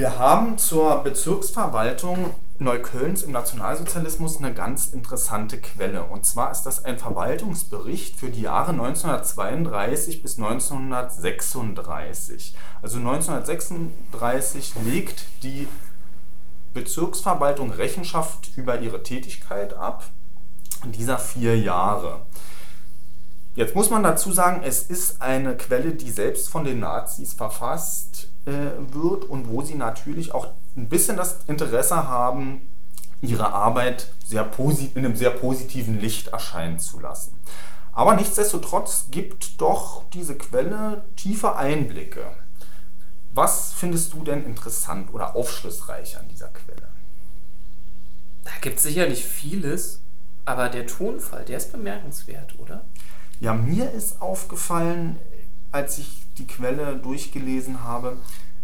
Wir 0.00 0.18
haben 0.18 0.56
zur 0.56 1.02
Bezirksverwaltung 1.02 2.32
Neuköllns 2.58 3.22
im 3.22 3.32
Nationalsozialismus 3.32 4.38
eine 4.38 4.54
ganz 4.54 4.86
interessante 4.86 5.60
Quelle. 5.60 6.04
Und 6.04 6.24
zwar 6.24 6.50
ist 6.50 6.62
das 6.62 6.86
ein 6.86 6.98
Verwaltungsbericht 6.98 8.16
für 8.16 8.30
die 8.30 8.40
Jahre 8.40 8.70
1932 8.70 10.22
bis 10.22 10.38
1936. 10.38 12.56
Also 12.80 12.96
1936 12.96 14.72
legt 14.86 15.26
die 15.42 15.68
Bezirksverwaltung 16.72 17.70
Rechenschaft 17.70 18.56
über 18.56 18.80
ihre 18.80 19.02
Tätigkeit 19.02 19.74
ab, 19.74 20.04
dieser 20.86 21.18
vier 21.18 21.58
Jahre. 21.58 22.24
Jetzt 23.54 23.74
muss 23.74 23.90
man 23.90 24.02
dazu 24.02 24.32
sagen, 24.32 24.62
es 24.64 24.82
ist 24.82 25.20
eine 25.20 25.58
Quelle, 25.58 25.92
die 25.92 26.10
selbst 26.10 26.48
von 26.48 26.64
den 26.64 26.80
Nazis 26.80 27.34
verfasst 27.34 28.29
wird 28.44 29.24
und 29.24 29.48
wo 29.48 29.62
sie 29.62 29.74
natürlich 29.74 30.32
auch 30.32 30.48
ein 30.76 30.88
bisschen 30.88 31.16
das 31.16 31.44
Interesse 31.46 32.08
haben, 32.08 32.70
ihre 33.20 33.52
Arbeit 33.52 34.12
sehr 34.24 34.48
in 34.94 35.04
einem 35.04 35.16
sehr 35.16 35.30
positiven 35.30 36.00
Licht 36.00 36.28
erscheinen 36.28 36.78
zu 36.78 37.00
lassen. 37.00 37.38
Aber 37.92 38.14
nichtsdestotrotz 38.14 39.06
gibt 39.10 39.60
doch 39.60 40.04
diese 40.10 40.36
Quelle 40.36 41.04
tiefe 41.16 41.56
Einblicke. 41.56 42.24
Was 43.32 43.72
findest 43.72 44.12
du 44.12 44.24
denn 44.24 44.44
interessant 44.44 45.12
oder 45.12 45.36
aufschlussreich 45.36 46.18
an 46.18 46.28
dieser 46.28 46.48
Quelle? 46.48 46.88
Da 48.44 48.50
gibt 48.60 48.78
es 48.78 48.84
sicherlich 48.84 49.24
vieles, 49.24 50.02
aber 50.44 50.68
der 50.68 50.86
Tonfall, 50.86 51.44
der 51.44 51.58
ist 51.58 51.72
bemerkenswert, 51.72 52.58
oder? 52.58 52.84
Ja, 53.38 53.54
mir 53.54 53.90
ist 53.90 54.20
aufgefallen, 54.20 55.18
als 55.72 55.98
ich 55.98 56.29
die 56.40 56.46
Quelle 56.46 56.96
durchgelesen 56.96 57.84
habe, 57.84 58.16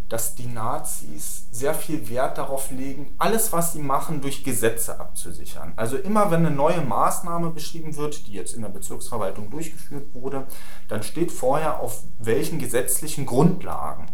dass 0.08 0.34
die 0.34 0.46
Nazis 0.46 1.46
sehr 1.50 1.74
viel 1.74 2.08
Wert 2.08 2.38
darauf 2.38 2.70
legen, 2.70 3.14
alles, 3.18 3.52
was 3.52 3.72
sie 3.72 3.80
machen, 3.80 4.20
durch 4.20 4.44
Gesetze 4.44 5.00
abzusichern. 5.00 5.72
Also 5.76 5.96
immer, 5.96 6.30
wenn 6.30 6.46
eine 6.46 6.54
neue 6.54 6.80
Maßnahme 6.80 7.50
beschrieben 7.50 7.96
wird, 7.96 8.26
die 8.26 8.32
jetzt 8.32 8.54
in 8.54 8.62
der 8.62 8.68
Bezirksverwaltung 8.68 9.50
durchgeführt 9.50 10.14
wurde, 10.14 10.46
dann 10.88 11.02
steht 11.02 11.32
vorher, 11.32 11.80
auf 11.80 12.04
welchen 12.18 12.58
gesetzlichen 12.58 13.26
Grundlagen 13.26 14.06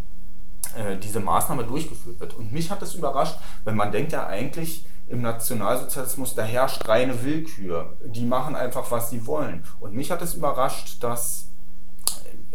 äh, 0.77 0.97
diese 0.97 1.21
Maßnahme 1.21 1.65
durchgeführt 1.65 2.21
wird. 2.21 2.35
Und 2.35 2.53
mich 2.53 2.71
hat 2.71 2.81
das 2.81 2.95
überrascht, 2.95 3.39
weil 3.65 3.75
man 3.75 3.93
denkt 3.93 4.13
ja 4.13 4.27
eigentlich, 4.27 4.87
im 5.09 5.21
Nationalsozialismus, 5.21 6.35
da 6.35 6.43
herrscht 6.43 6.89
reine 6.89 7.23
Willkür. 7.23 7.97
Die 8.07 8.25
machen 8.25 8.57
einfach, 8.57 8.91
was 8.91 9.11
sie 9.11 9.27
wollen. 9.27 9.65
Und 9.81 9.95
mich 9.95 10.11
hat 10.11 10.23
es 10.23 10.35
überrascht, 10.35 11.03
dass 11.03 11.49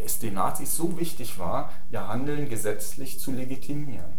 es 0.08 0.20
den 0.20 0.34
Nazis 0.36 0.76
so 0.76 1.00
wichtig 1.00 1.40
war, 1.40 1.72
ihr 1.92 2.08
Handeln 2.08 2.50
gesetzlich 2.50 3.20
zu 3.20 3.32
legitimieren. 3.32 4.14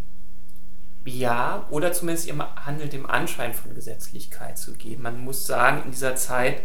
Ja, 1.05 1.67
oder 1.71 1.93
zumindest 1.93 2.27
ihrem 2.27 2.43
Handeln 2.43 2.91
dem 2.91 3.07
Anschein 3.07 3.55
von 3.55 3.75
Gesetzlichkeit 3.75 4.59
zu 4.59 4.75
geben. 4.75 5.03
Man 5.03 5.25
muss 5.25 5.47
sagen, 5.47 5.83
in 5.85 5.91
dieser 5.91 6.17
Zeit 6.17 6.63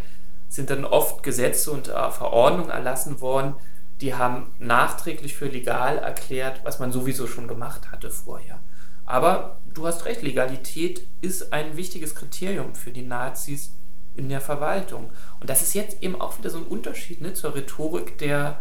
sind 0.50 0.70
dann 0.70 0.86
oft 0.86 1.24
Gesetze 1.24 1.72
und 1.72 1.88
äh, 1.88 2.12
Verordnungen 2.12 2.70
erlassen 2.70 3.22
worden, 3.22 3.56
die 4.02 4.14
haben 4.14 4.54
nachträglich 4.60 5.36
für 5.36 5.48
legal 5.48 5.98
erklärt, 5.98 6.62
was 6.64 6.80
man 6.80 6.92
sowieso 6.92 7.26
schon 7.26 7.48
gemacht 7.48 7.92
hatte 7.92 8.12
vorher. 8.12 8.60
Aber 9.06 9.60
du 9.74 9.88
hast 9.88 10.06
recht, 10.06 10.22
Legalität 10.22 11.08
ist 11.22 11.54
ein 11.54 11.78
wichtiges 11.78 12.16
Kriterium 12.16 12.76
für 12.76 12.92
die 12.92 13.04
Nazis 13.04 13.74
in 14.16 14.30
der 14.30 14.42
Verwaltung. 14.42 15.12
Und 15.40 15.50
das 15.50 15.62
ist 15.62 15.74
jetzt 15.74 16.04
eben 16.04 16.20
auch 16.20 16.38
wieder 16.38 16.50
so 16.50 16.58
ein 16.58 16.68
Unterschied 16.68 17.22
ne, 17.22 17.34
zur 17.34 17.56
Rhetorik 17.56 18.18
der 18.18 18.60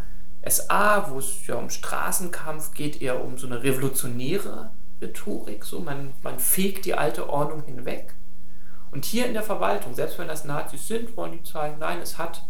SA, 0.48 1.11
wo 1.11 1.18
es 1.18 1.46
ja 1.46 1.55
um 1.55 1.70
Straßenkampf 1.70 2.74
geht, 2.74 3.00
eher 3.00 3.24
um 3.24 3.38
so 3.38 3.46
eine 3.46 3.62
revolutionäre 3.62 4.70
Rhetorik. 5.00 5.64
So, 5.64 5.81
man, 5.81 6.14
man 6.22 6.38
fegt 6.38 6.85
die 6.85 6.94
alte 6.94 7.28
Ordnung 7.28 7.64
hinweg. 7.64 8.14
Und 8.90 9.05
hier 9.05 9.26
in 9.26 9.35
der 9.35 9.42
Verwaltung, 9.42 9.94
selbst 9.94 10.18
wenn 10.18 10.28
das 10.28 10.44
Nazis 10.44 10.87
sind, 10.87 11.16
wollen 11.16 11.33
die 11.33 11.42
zeigen, 11.42 11.78
nein, 11.78 12.00
es 12.00 12.18
hat 12.18 12.46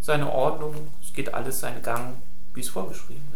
seine 0.00 0.30
Ordnung, 0.30 0.88
es 1.00 1.12
geht 1.12 1.32
alles 1.32 1.60
seinen 1.60 1.82
Gang, 1.82 2.16
wie 2.52 2.60
es 2.60 2.68
vorgeschrieben 2.68 3.22
ist. 3.32 3.33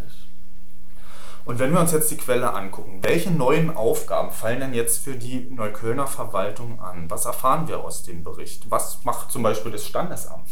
Und 1.49 1.59
wenn 1.59 1.73
wir 1.73 1.81
uns 1.81 1.93
jetzt 1.93 2.11
die 2.11 2.19
Quelle 2.19 2.53
angucken, 2.53 2.99
welche 3.01 3.31
neuen 3.31 3.75
Aufgaben 3.75 4.33
fallen 4.33 4.61
denn 4.61 4.75
jetzt 4.75 5.03
für 5.03 5.15
die 5.15 5.49
Neuköllner 5.51 6.07
Verwaltung 6.07 6.79
an? 6.79 7.11
Was 7.11 7.25
erfahren 7.25 7.69
wir 7.69 7.81
aus 7.81 8.03
dem 8.03 8.23
Bericht? 8.23 8.71
Was 8.71 9.03
macht 9.05 9.33
zum 9.33 9.45
Beispiel 9.45 9.73
das 9.73 9.87
Standesamt? 9.87 10.47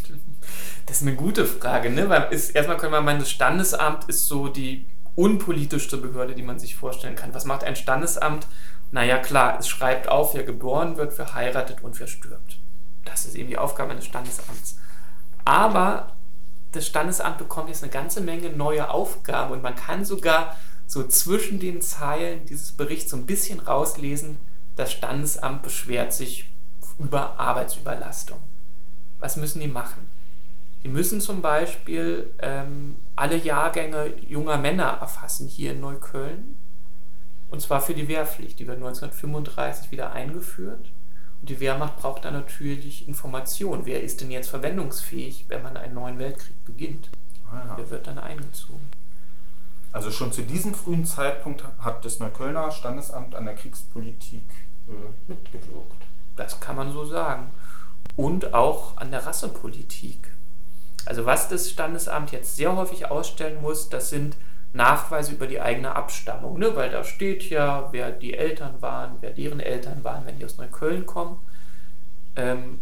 Das 0.87 0.97
ist 0.97 1.03
eine 1.03 1.15
gute 1.15 1.45
Frage, 1.45 1.91
ne? 1.91 2.09
Weil 2.09 2.33
ist, 2.33 2.57
erstmal 2.57 2.79
können 2.79 2.95
wir 2.95 3.03
meinen, 3.03 3.19
das 3.19 3.31
Standesamt 3.31 4.05
ist 4.05 4.27
so 4.27 4.49
die 4.49 4.87
unpolitischste 5.17 5.99
Behörde, 5.99 6.35
die 6.35 6.43
man 6.43 6.59
sich 6.59 6.77
vorstellen 6.77 7.15
kann. 7.15 7.35
Was 7.35 7.45
macht 7.45 7.63
ein 7.63 7.77
Standesamt? 7.77 8.47
Naja, 8.91 9.19
klar, 9.19 9.59
es 9.61 9.69
schreibt 9.69 10.09
auf, 10.09 10.33
wer 10.33 10.45
geboren 10.45 10.97
wird, 10.97 11.19
wer 11.19 11.35
heiratet 11.35 11.83
und 11.83 12.01
wer 12.01 12.07
stirbt. 12.07 12.59
Das 13.05 13.27
ist 13.27 13.35
eben 13.35 13.51
die 13.51 13.59
Aufgabe 13.59 13.91
eines 13.91 14.07
Standesamts. 14.07 14.79
Aber 15.45 16.17
das 16.73 16.87
Standesamt 16.87 17.37
bekommt 17.37 17.69
jetzt 17.69 17.83
eine 17.83 17.93
ganze 17.93 18.23
Menge 18.23 18.49
neue 18.49 18.89
Aufgaben 18.89 19.53
und 19.53 19.63
man 19.63 19.77
kann 19.77 20.07
sogar 20.07 20.57
so 20.87 21.07
zwischen 21.07 21.59
den 21.59 21.83
Zeilen 21.83 22.47
dieses 22.47 22.73
Berichts 22.73 23.11
so 23.11 23.17
ein 23.17 23.27
bisschen 23.27 23.61
rauslesen, 23.61 24.39
das 24.77 24.93
Standesamt 24.93 25.63
beschwert 25.63 26.13
sich 26.13 26.51
über 26.99 27.39
Arbeitsüberlastung. 27.39 28.39
Was 29.19 29.37
müssen 29.37 29.61
die 29.61 29.69
machen? 29.69 30.09
Die 30.83 30.89
müssen 30.89 31.21
zum 31.21 31.43
Beispiel 31.43 32.33
ähm, 32.39 32.97
alle 33.17 33.37
Jahrgänge 33.37 34.15
junger 34.21 34.59
Männer 34.59 34.99
erfassen 35.01 35.49
hier 35.49 35.73
in 35.73 35.81
Neukölln. 35.81 36.57
Und 37.51 37.61
zwar 37.61 37.81
für 37.81 37.95
die 37.95 38.09
Wehrpflicht. 38.09 38.59
Die 38.59 38.67
wird 38.67 38.77
1935 38.77 39.91
wieder 39.91 40.13
eingeführt. 40.13 40.93
Und 41.41 41.51
die 41.51 41.61
Wehrmacht 41.61 41.97
braucht 41.97 42.25
dann 42.25 42.35
natürlich 42.35 43.09
Informationen. 43.09 43.87
Wer 43.87 44.03
ist 44.03 44.21
denn 44.21 44.31
jetzt 44.31 44.51
verwendungsfähig, 44.51 45.47
wenn 45.49 45.63
man 45.63 45.77
einen 45.77 45.95
neuen 45.95 46.19
Weltkrieg 46.19 46.65
beginnt? 46.65 47.11
Ah, 47.51 47.65
ja. 47.67 47.75
Wer 47.77 47.91
wird 47.91 48.07
dann 48.07 48.19
eingezogen? 48.19 48.87
Also 49.97 50.11
schon 50.11 50.31
zu 50.31 50.43
diesem 50.43 50.75
frühen 50.75 51.07
Zeitpunkt 51.07 51.65
hat 51.79 52.05
das 52.05 52.21
Neuköllner 52.21 52.71
Standesamt 52.71 53.35
an 53.35 53.47
der 53.47 53.55
Kriegspolitik 53.55 54.45
äh, 54.89 54.93
mitgewirkt. 55.27 56.05
Das 56.37 56.61
kann 56.61 56.77
man 56.77 56.93
so 56.93 57.07
sagen. 57.07 57.51
Und 58.15 58.53
auch 58.53 58.99
an 58.99 59.11
der 59.11 59.25
Rassepolitik. 59.25 60.31
Also 61.07 61.25
was 61.25 61.49
das 61.49 61.71
Standesamt 61.71 62.31
jetzt 62.31 62.57
sehr 62.57 62.77
häufig 62.77 63.11
ausstellen 63.11 63.63
muss, 63.63 63.89
das 63.89 64.11
sind 64.11 64.37
Nachweise 64.75 65.33
über 65.33 65.47
die 65.47 65.63
eigene 65.63 65.97
Abstammung, 65.97 66.59
ne? 66.59 66.77
weil 66.77 66.91
da 66.91 67.03
steht 67.03 67.49
ja, 67.49 67.89
wer 67.91 68.11
die 68.11 68.35
Eltern 68.35 68.83
waren, 68.83 69.17
wer 69.23 69.31
deren 69.31 69.61
Eltern 69.61 70.05
waren, 70.05 70.27
wenn 70.27 70.39
die 70.39 70.45
aus 70.45 70.59
Neukölln 70.59 71.07
kommen. 71.07 71.39
Ähm, 72.37 72.81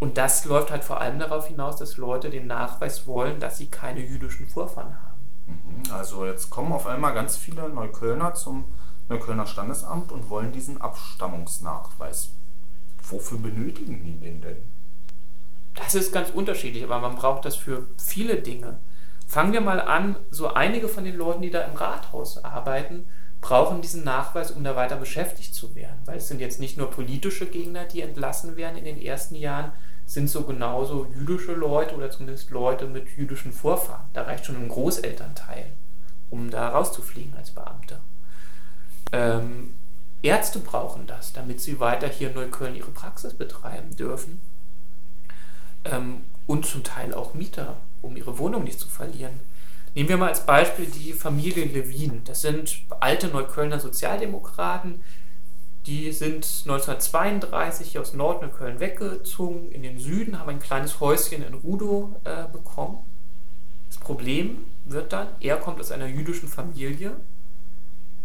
und 0.00 0.18
das 0.18 0.44
läuft 0.44 0.70
halt 0.70 0.84
vor 0.84 1.00
allem 1.00 1.18
darauf 1.18 1.46
hinaus, 1.46 1.76
dass 1.76 1.96
Leute 1.96 2.28
den 2.28 2.46
Nachweis 2.46 3.06
wollen, 3.06 3.40
dass 3.40 3.56
sie 3.56 3.68
keine 3.68 4.00
jüdischen 4.00 4.46
Vorfahren 4.46 4.94
haben. 4.94 5.05
Mhm. 5.46 5.92
Also 5.92 6.26
jetzt 6.26 6.50
kommen 6.50 6.72
auf 6.72 6.86
einmal 6.86 7.14
ganz 7.14 7.36
viele 7.36 7.68
Neuköllner 7.68 8.34
zum 8.34 8.64
Neuköllner 9.08 9.46
Standesamt 9.46 10.12
und 10.12 10.30
wollen 10.30 10.52
diesen 10.52 10.80
Abstammungsnachweis. 10.80 12.30
Wofür 13.08 13.38
benötigen 13.38 14.02
die 14.04 14.18
den 14.18 14.40
denn? 14.40 14.56
Das 15.74 15.94
ist 15.94 16.12
ganz 16.12 16.30
unterschiedlich, 16.30 16.82
aber 16.82 16.98
man 16.98 17.16
braucht 17.16 17.44
das 17.44 17.54
für 17.54 17.86
viele 17.98 18.36
Dinge. 18.36 18.78
Fangen 19.26 19.52
wir 19.52 19.60
mal 19.60 19.80
an, 19.80 20.16
so 20.30 20.54
einige 20.54 20.88
von 20.88 21.04
den 21.04 21.16
Leuten, 21.16 21.42
die 21.42 21.50
da 21.50 21.62
im 21.62 21.76
Rathaus 21.76 22.42
arbeiten, 22.44 23.06
brauchen 23.40 23.82
diesen 23.82 24.02
Nachweis, 24.02 24.50
um 24.50 24.64
da 24.64 24.74
weiter 24.74 24.96
beschäftigt 24.96 25.54
zu 25.54 25.74
werden. 25.74 25.98
Weil 26.04 26.18
es 26.18 26.28
sind 26.28 26.40
jetzt 26.40 26.58
nicht 26.58 26.78
nur 26.78 26.90
politische 26.90 27.46
Gegner, 27.46 27.84
die 27.84 28.00
entlassen 28.00 28.56
werden 28.56 28.78
in 28.78 28.84
den 28.84 29.00
ersten 29.00 29.34
Jahren, 29.34 29.72
sind 30.06 30.30
so 30.30 30.42
genauso 30.42 31.06
jüdische 31.06 31.52
Leute 31.52 31.96
oder 31.96 32.10
zumindest 32.10 32.50
Leute 32.50 32.86
mit 32.86 33.08
jüdischen 33.16 33.52
Vorfahren. 33.52 34.06
Da 34.12 34.22
reicht 34.22 34.46
schon 34.46 34.56
ein 34.56 34.68
Großelternteil, 34.68 35.72
um 36.30 36.50
da 36.50 36.68
rauszufliegen 36.68 37.34
als 37.36 37.50
Beamter. 37.50 38.00
Ähm, 39.12 39.74
Ärzte 40.22 40.60
brauchen 40.60 41.06
das, 41.06 41.32
damit 41.32 41.60
sie 41.60 41.80
weiter 41.80 42.08
hier 42.08 42.28
in 42.28 42.34
Neukölln 42.34 42.76
ihre 42.76 42.90
Praxis 42.90 43.34
betreiben 43.34 43.94
dürfen 43.96 44.40
ähm, 45.84 46.24
und 46.46 46.66
zum 46.66 46.84
Teil 46.84 47.12
auch 47.12 47.34
Mieter, 47.34 47.76
um 48.00 48.16
ihre 48.16 48.38
Wohnung 48.38 48.64
nicht 48.64 48.80
zu 48.80 48.88
verlieren. 48.88 49.40
Nehmen 49.94 50.08
wir 50.08 50.16
mal 50.18 50.28
als 50.28 50.44
Beispiel 50.44 50.86
die 50.86 51.12
Familie 51.12 51.64
Levin. 51.64 52.22
Das 52.24 52.42
sind 52.42 52.82
alte 53.00 53.28
Neuköllner 53.28 53.80
Sozialdemokraten, 53.80 55.02
die 55.86 56.10
sind 56.12 56.44
1932 56.64 57.98
aus 57.98 58.12
Nordneukölln 58.12 58.80
weggezogen 58.80 59.70
in 59.70 59.82
den 59.82 59.98
Süden, 60.00 60.38
haben 60.38 60.50
ein 60.50 60.58
kleines 60.58 60.98
Häuschen 60.98 61.44
in 61.44 61.54
Rudow 61.54 62.20
äh, 62.24 62.48
bekommen. 62.52 62.98
Das 63.88 63.98
Problem 63.98 64.64
wird 64.84 65.12
dann, 65.12 65.28
er 65.40 65.58
kommt 65.58 65.78
aus 65.78 65.92
einer 65.92 66.06
jüdischen 66.06 66.48
Familie. 66.48 67.16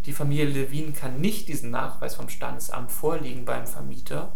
Die 0.08 0.14
Familie 0.14 0.46
Levin 0.46 0.96
kann 0.96 1.22
nicht 1.22 1.48
diesen 1.48 1.70
Nachweis 1.70 2.16
vom 2.16 2.30
Standesamt 2.30 2.92
vorlegen 2.92 3.46
beim 3.46 3.68
Vermieter 3.68 4.34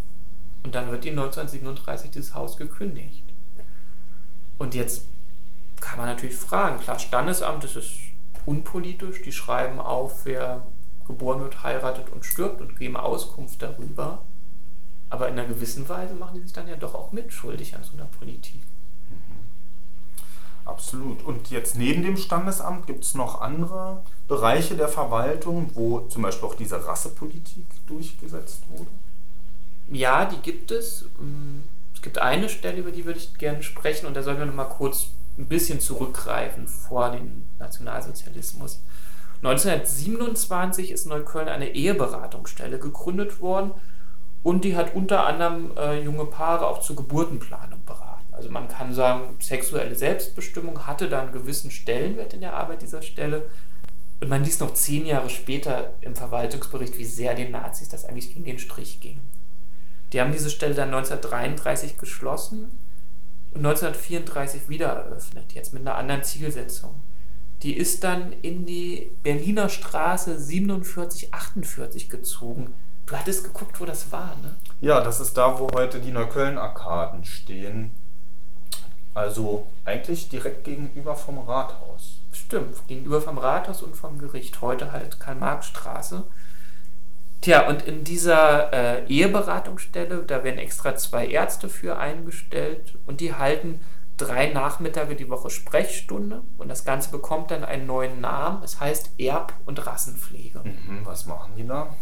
und 0.64 0.76
dann 0.76 0.92
wird 0.92 1.06
ihnen 1.06 1.18
1937 1.18 2.12
dieses 2.12 2.36
Haus 2.36 2.58
gekündigt. 2.58 3.24
Und 4.60 4.76
jetzt 4.76 5.08
kann 5.82 5.98
man 5.98 6.08
natürlich 6.08 6.36
fragen, 6.36 6.80
klar, 6.80 7.00
Standesamt, 7.00 7.64
das 7.64 7.76
ist 7.76 7.92
unpolitisch, 8.46 9.24
die 9.24 9.32
schreiben 9.32 9.80
auf, 9.80 10.26
wer 10.26 10.68
geboren 11.08 11.41
wird, 11.41 11.63
heiratet 11.63 12.10
und 12.10 12.26
stirbt 12.26 12.62
und 12.62 12.78
geben 12.78 12.98
Auskunft 12.98 13.62
darüber. 13.62 14.24
Aber 15.10 15.28
in 15.28 15.38
einer 15.38 15.48
gewissen 15.48 15.88
Weise 15.88 16.15
machen 16.15 16.36
die 16.36 16.41
sich 16.41 16.54
dann 16.54 16.68
ja 16.68 16.76
doch 16.76 16.96
auch 16.96 17.12
mitschuldig 17.12 17.76
an 17.76 17.84
so 17.84 17.94
einer 17.94 18.06
Politik. 18.06 18.63
Mhm. 19.10 19.46
Absolut. 20.65 21.24
Und 21.24 21.52
jetzt 21.52 21.76
neben 21.76 22.02
dem 22.02 22.18
Standesamt 22.18 22.88
gibt 22.88 23.04
es 23.04 23.13
noch 23.13 23.41
andere 23.41 24.02
Bereiche 24.28 24.76
der 24.76 24.88
Verwaltung, 24.88 25.70
wo 25.76 26.02
zum 26.02 26.24
Beispiel 26.24 26.50
auch 26.50 26.56
diese 26.56 26.86
Rassepolitik 26.86 27.65
durchgesetzt 27.86 28.63
wurde? 28.70 28.89
Ja, 29.88 30.26
die 30.26 30.38
gibt 30.38 30.72
es. 30.72 31.06
Mm, 31.20 31.62
es 31.94 32.02
gibt 32.02 32.18
eine 32.18 32.50
Stelle, 32.50 32.80
über 32.80 32.91
die 32.91 33.06
würde 33.06 33.20
ich 33.20 33.38
gerne 33.38 33.62
sprechen 33.62 34.08
und 34.08 34.15
da 34.15 34.24
sollten 34.24 34.39
wir 34.39 34.48
noch 34.48 34.56
mal 34.56 34.65
kurz 34.65 35.08
ein 35.38 35.48
bisschen 35.48 35.80
zurückgreifen 35.80 36.68
vor 36.68 37.12
dem 37.12 37.46
Nationalsozialismus. 37.60 38.82
1927 39.45 40.91
ist 40.91 41.05
in 41.05 41.10
Neukölln 41.10 41.47
eine 41.47 41.75
Eheberatungsstelle 41.75 42.79
gegründet 42.79 43.41
worden 43.41 43.71
und 44.41 44.63
die 44.63 44.75
hat 44.75 44.95
unter 44.95 45.25
anderem 45.25 45.71
äh, 45.77 46.01
junge 46.01 46.25
Paare 46.25 46.67
auch 46.67 46.81
zur 46.81 46.95
Geburtenplanung 46.95 47.86
beraten. 47.86 48.34
Also 48.34 48.49
man 48.49 48.67
kann 48.67 48.93
sagen, 48.93 49.38
sexuelle 49.39 49.95
Selbstbestimmung 49.95 50.88
hatte 50.88 51.10
da 51.10 51.21
einen 51.21 51.31
gewissen 51.31 51.69
Stellenwert 51.69 52.34
in 52.34 52.41
der 52.41 52.55
Arbeit 52.55 52.81
dieser 52.81 53.01
Stelle. 53.01 53.43
Und 54.19 54.29
man 54.29 54.43
liest 54.43 54.62
noch 54.62 54.73
zehn 54.73 55.05
Jahre 55.05 55.29
später 55.29 55.93
im 56.01 56.15
Verwaltungsbericht, 56.15 56.97
wie 56.97 57.05
sehr 57.05 57.36
den 57.36 57.51
Nazis 57.51 57.89
das 57.89 58.05
eigentlich 58.05 58.34
gegen 58.34 58.45
den 58.45 58.60
Strich 58.60 58.99
ging. 58.99 59.19
Die 60.12 60.21
haben 60.21 60.31
diese 60.31 60.49
Stelle 60.49 60.73
dann 60.73 60.93
1933 60.93 61.97
geschlossen 61.97 62.77
und 63.51 63.65
1934 63.65 64.69
wieder 64.69 64.88
eröffnet, 64.88 65.53
jetzt 65.53 65.73
mit 65.73 65.81
einer 65.81 65.95
anderen 65.95 66.23
Zielsetzung. 66.23 67.01
Die 67.63 67.76
ist 67.76 68.04
dann 68.04 68.34
in 68.41 68.65
die 68.65 69.12
Berliner 69.24 69.70
Straße 69.70 70.39
4748 70.39 72.10
gezogen. 72.10 72.74
Du 73.06 73.15
hattest 73.15 73.44
geguckt, 73.44 73.80
wo 73.80 73.86
das 73.86 74.12
war, 74.12 74.36
ne? 74.41 74.56
Ja, 74.82 75.02
das 75.02 75.20
ist 75.20 75.38
da, 75.38 75.60
wo 75.60 75.70
heute 75.74 76.00
die 76.00 76.12
Neukölln-Arkaden 76.12 77.24
stehen. 77.24 77.91
Also 79.13 79.68
eigentlich 79.86 80.28
direkt 80.28 80.65
gegenüber 80.65 81.15
vom 81.15 81.39
Rathaus. 81.39 82.20
Stimmt, 82.32 82.88
gegenüber 82.88 83.22
vom 83.22 83.38
Rathaus 83.38 83.82
und 83.82 83.96
vom 83.96 84.20
Gericht. 84.20 84.62
Heute 84.62 84.91
halt 84.91 85.20
Karl-Marx-Straße. 85.20 86.24
Tja, 87.41 87.68
und 87.68 87.84
in 87.84 88.04
dieser 88.04 88.74
äh, 88.74 89.06
Eheberatungsstelle, 89.08 90.24
da 90.26 90.44
werden 90.44 90.58
extra 90.58 90.96
zwei 90.96 91.28
Ärzte 91.28 91.70
für 91.70 91.98
eingestellt 91.98 92.98
und 93.06 93.22
die 93.22 93.36
halten 93.36 93.80
drei 94.17 94.51
Nachmittage 94.51 95.15
die 95.15 95.30
Woche 95.30 95.49
Sprechstunde 95.49 96.43
und 96.58 96.69
das 96.69 96.86
Ganze 96.86 97.12
bekommt 97.12 97.51
dann 97.51 97.63
einen 97.63 97.86
neuen 97.86 98.21
Namen. 98.21 98.63
Es 98.63 98.80
heißt 98.80 99.19
Erb- 99.19 99.54
und 99.65 99.86
Rassenpflege. 99.86 100.62
Mhm, 100.63 101.01
was 101.04 101.25
machen 101.25 101.54
die 101.58 101.67
da? 101.67 101.95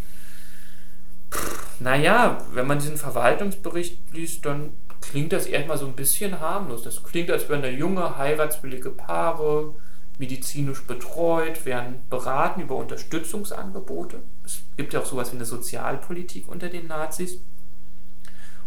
Naja, 1.79 2.37
wenn 2.53 2.67
man 2.67 2.79
diesen 2.79 2.97
Verwaltungsbericht 2.97 4.13
liest, 4.13 4.45
dann 4.45 4.73
klingt 5.01 5.33
das 5.33 5.47
erstmal 5.47 5.77
so 5.77 5.87
ein 5.87 5.95
bisschen 5.95 6.39
harmlos. 6.39 6.83
Das 6.83 7.03
klingt, 7.03 7.31
als 7.31 7.49
wären 7.49 7.63
da 7.63 7.67
junge, 7.67 8.17
heiratswillige 8.17 8.91
Paare 8.91 9.73
medizinisch 10.19 10.83
betreut, 10.85 11.65
werden 11.65 12.03
beraten 12.09 12.61
über 12.61 12.75
Unterstützungsangebote. 12.75 14.21
Es 14.45 14.61
gibt 14.77 14.93
ja 14.93 15.01
auch 15.01 15.05
sowas 15.05 15.31
wie 15.31 15.37
eine 15.37 15.45
Sozialpolitik 15.45 16.47
unter 16.47 16.69
den 16.69 16.87
Nazis. 16.87 17.41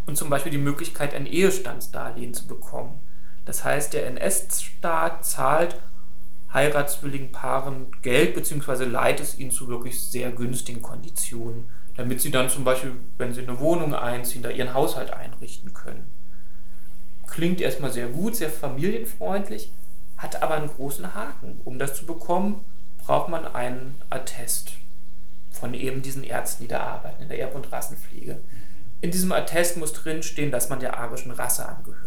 Und 0.07 0.17
zum 0.17 0.29
Beispiel 0.29 0.53
die 0.53 0.59
Möglichkeit, 0.59 1.15
ein 1.15 1.27
Ehestandsdarlehen 1.27 2.35
zu 2.35 2.47
bekommen. 2.47 3.01
Das 3.47 3.65
heißt, 3.65 3.95
der 3.95 4.07
NS-Staat 4.09 5.25
zahlt 5.25 5.81
heiratswilligen 6.53 7.33
Paaren 7.33 7.91
Geld 8.03 8.35
bzw. 8.35 8.85
leiht 8.85 9.21
es 9.21 9.39
ihnen 9.39 9.51
zu 9.51 9.69
wirklich 9.69 10.03
sehr 10.03 10.31
günstigen 10.31 10.83
Konditionen, 10.83 11.71
damit 11.97 12.21
sie 12.21 12.31
dann 12.31 12.51
zum 12.51 12.65
Beispiel, 12.65 12.93
wenn 13.17 13.33
sie 13.33 13.43
eine 13.43 13.59
Wohnung 13.59 13.95
einziehen, 13.95 14.43
da 14.43 14.51
ihren 14.51 14.75
Haushalt 14.75 15.13
einrichten 15.13 15.73
können. 15.73 16.11
Klingt 17.27 17.61
erstmal 17.61 17.93
sehr 17.93 18.09
gut, 18.09 18.37
sehr 18.37 18.51
familienfreundlich, 18.51 19.73
hat 20.17 20.43
aber 20.43 20.55
einen 20.55 20.69
großen 20.69 21.15
Haken. 21.15 21.61
Um 21.65 21.79
das 21.79 21.95
zu 21.95 22.07
bekommen, 22.07 22.65
braucht 22.99 23.29
man 23.29 23.47
einen 23.47 24.01
Attest 24.11 24.73
von 25.51 25.75
eben 25.75 26.03
diesen 26.03 26.25
Ärzten, 26.25 26.65
die 26.65 26.69
da 26.69 26.81
arbeiten, 26.81 27.23
in 27.23 27.29
der 27.29 27.39
Erb- 27.39 27.55
und 27.55 27.71
Rassenpflege. 27.73 28.41
In 29.01 29.11
diesem 29.11 29.33
Attest 29.33 29.77
muss 29.77 29.93
drinstehen, 29.93 30.51
dass 30.51 30.69
man 30.69 30.81
der 30.81 30.99
arischen 30.99 31.31
Rasse 31.33 31.69
angehört. 31.69 32.06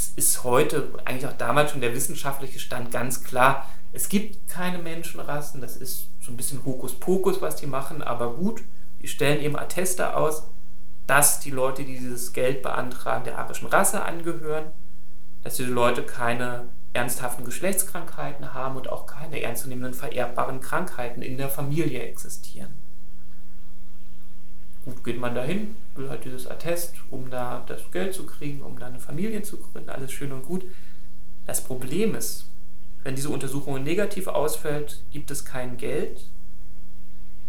Jetzt 0.00 0.16
ist 0.16 0.44
heute, 0.44 0.88
eigentlich 1.04 1.26
auch 1.26 1.36
damals 1.36 1.72
schon 1.72 1.82
der 1.82 1.94
wissenschaftliche 1.94 2.58
Stand 2.58 2.90
ganz 2.90 3.22
klar, 3.22 3.68
es 3.92 4.08
gibt 4.08 4.48
keine 4.48 4.78
Menschenrassen, 4.78 5.60
das 5.60 5.76
ist 5.76 6.08
so 6.22 6.32
ein 6.32 6.38
bisschen 6.38 6.64
Hokuspokus, 6.64 7.42
was 7.42 7.56
die 7.56 7.66
machen, 7.66 8.00
aber 8.00 8.32
gut, 8.32 8.62
die 9.02 9.08
stellen 9.08 9.42
eben 9.42 9.58
Atteste 9.58 10.16
aus, 10.16 10.44
dass 11.06 11.40
die 11.40 11.50
Leute, 11.50 11.84
die 11.84 11.98
dieses 11.98 12.32
Geld 12.32 12.62
beantragen, 12.62 13.24
der 13.24 13.36
arischen 13.36 13.68
Rasse 13.68 14.02
angehören, 14.02 14.70
dass 15.42 15.56
diese 15.56 15.70
Leute 15.70 16.02
keine 16.02 16.70
ernsthaften 16.94 17.44
Geschlechtskrankheiten 17.44 18.54
haben 18.54 18.76
und 18.76 18.88
auch 18.88 19.04
keine 19.04 19.42
ernstzunehmenden 19.42 19.92
vererbbaren 19.92 20.60
Krankheiten 20.60 21.20
in 21.20 21.36
der 21.36 21.50
Familie 21.50 22.00
existieren. 22.00 22.79
Gut, 24.84 25.04
geht 25.04 25.20
man 25.20 25.34
dahin, 25.34 25.76
will 25.94 26.08
halt 26.08 26.24
dieses 26.24 26.46
Attest, 26.46 26.94
um 27.10 27.30
da 27.30 27.62
das 27.66 27.90
Geld 27.90 28.14
zu 28.14 28.24
kriegen, 28.24 28.62
um 28.62 28.78
da 28.78 28.86
eine 28.86 29.00
Familie 29.00 29.42
zu 29.42 29.58
gründen, 29.58 29.90
alles 29.90 30.12
schön 30.12 30.32
und 30.32 30.44
gut. 30.44 30.64
Das 31.46 31.62
Problem 31.62 32.14
ist, 32.14 32.46
wenn 33.02 33.14
diese 33.14 33.30
Untersuchung 33.30 33.82
negativ 33.82 34.26
ausfällt, 34.26 35.02
gibt 35.10 35.30
es 35.30 35.44
kein 35.44 35.76
Geld. 35.76 36.26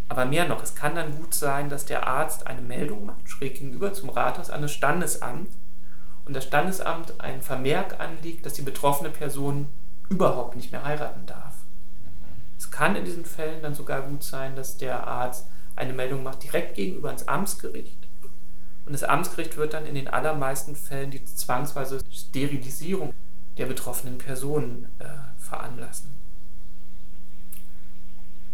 Aber 0.10 0.26
mehr 0.26 0.48
noch, 0.48 0.62
es 0.62 0.76
kann 0.76 0.96
dann 0.96 1.16
gut 1.16 1.34
sein, 1.34 1.70
dass 1.70 1.86
der 1.86 2.06
Arzt 2.06 2.48
eine 2.48 2.62
Meldung 2.62 3.06
macht, 3.06 3.30
schräg 3.30 3.60
gegenüber 3.60 3.94
zum 3.94 4.10
Rathaus 4.10 4.50
an 4.50 4.62
das 4.62 4.74
Standesamt, 4.74 5.50
und 6.26 6.36
das 6.36 6.46
Standesamt 6.46 7.20
ein 7.20 7.42
Vermerk 7.42 8.00
anliegt, 8.00 8.46
dass 8.46 8.54
die 8.54 8.62
betroffene 8.62 9.10
Person 9.10 9.68
überhaupt 10.10 10.56
nicht 10.56 10.72
mehr 10.72 10.84
heiraten 10.84 11.26
darf. 11.26 11.56
Es 12.58 12.70
kann 12.70 12.96
in 12.96 13.06
diesen 13.06 13.26
Fällen 13.26 13.62
dann 13.62 13.74
sogar 13.74 14.02
gut 14.04 14.24
sein, 14.24 14.56
dass 14.56 14.78
der 14.78 15.08
Arzt 15.08 15.48
eine 15.76 15.94
Meldung 15.94 16.24
macht 16.24 16.44
direkt 16.44 16.76
gegenüber 16.76 17.12
ins 17.12 17.28
Amtsgericht. 17.28 17.98
Und 18.86 18.94
das 18.94 19.04
Amtsgericht 19.04 19.58
wird 19.58 19.74
dann 19.74 19.86
in 19.86 19.96
den 19.96 20.08
allermeisten 20.08 20.76
Fällen 20.76 21.12
die 21.12 21.24
zwangsweise 21.24 22.00
Sterilisierung 22.12 23.14
der 23.58 23.66
betroffenen 23.66 24.18
Person 24.18 24.88
äh, 25.00 25.06
veranlassen. 25.38 26.12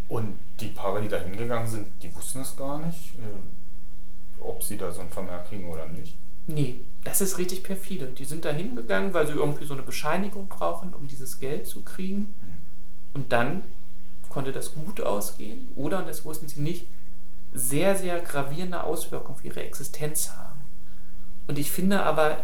Und 0.10 0.38
die 0.60 0.68
Paare, 0.68 1.02
die 1.02 1.08
da 1.08 1.18
hingegangen 1.18 1.68
sind, 1.68 1.88
die 2.02 2.14
wussten 2.16 2.42
es 2.42 2.56
gar 2.56 2.80
nicht, 2.80 3.16
äh, 3.16 4.42
ob 4.42 4.64
sie 4.64 4.78
da 4.78 4.92
so 4.92 5.02
ein 5.02 5.10
Vermerk 5.10 5.50
kriegen 5.50 5.70
oder 5.70 5.88
nicht? 5.88 6.18
Nee, 6.48 6.82
das 7.04 7.20
ist 7.20 7.38
richtig 7.38 7.64
perfide. 7.64 8.08
Die 8.08 8.24
sind 8.24 8.46
da 8.46 8.52
hingegangen, 8.52 9.14
weil 9.14 9.28
sie 9.28 9.34
irgendwie 9.34 9.66
so 9.66 9.74
eine 9.74 9.84
Bescheinigung 9.84 10.48
brauchen, 10.48 10.94
um 10.94 11.08
dieses 11.08 11.40
Geld 11.40 11.68
zu 11.68 11.84
kriegen. 11.84 12.34
Und 13.14 13.34
dann 13.34 13.64
konnte 14.30 14.52
das 14.52 14.74
gut 14.74 15.02
ausgehen 15.02 15.68
oder, 15.76 16.00
und 16.00 16.08
das 16.08 16.24
wussten 16.24 16.48
sie 16.48 16.62
nicht, 16.62 16.88
sehr, 17.54 17.96
sehr 17.96 18.20
gravierende 18.20 18.84
Auswirkungen 18.84 19.36
auf 19.36 19.46
ihre 19.46 19.64
Existenz 19.64 20.32
haben. 20.32 20.62
Und 21.48 21.58
ich 21.58 21.72
finde 21.72 22.04
aber, 22.04 22.44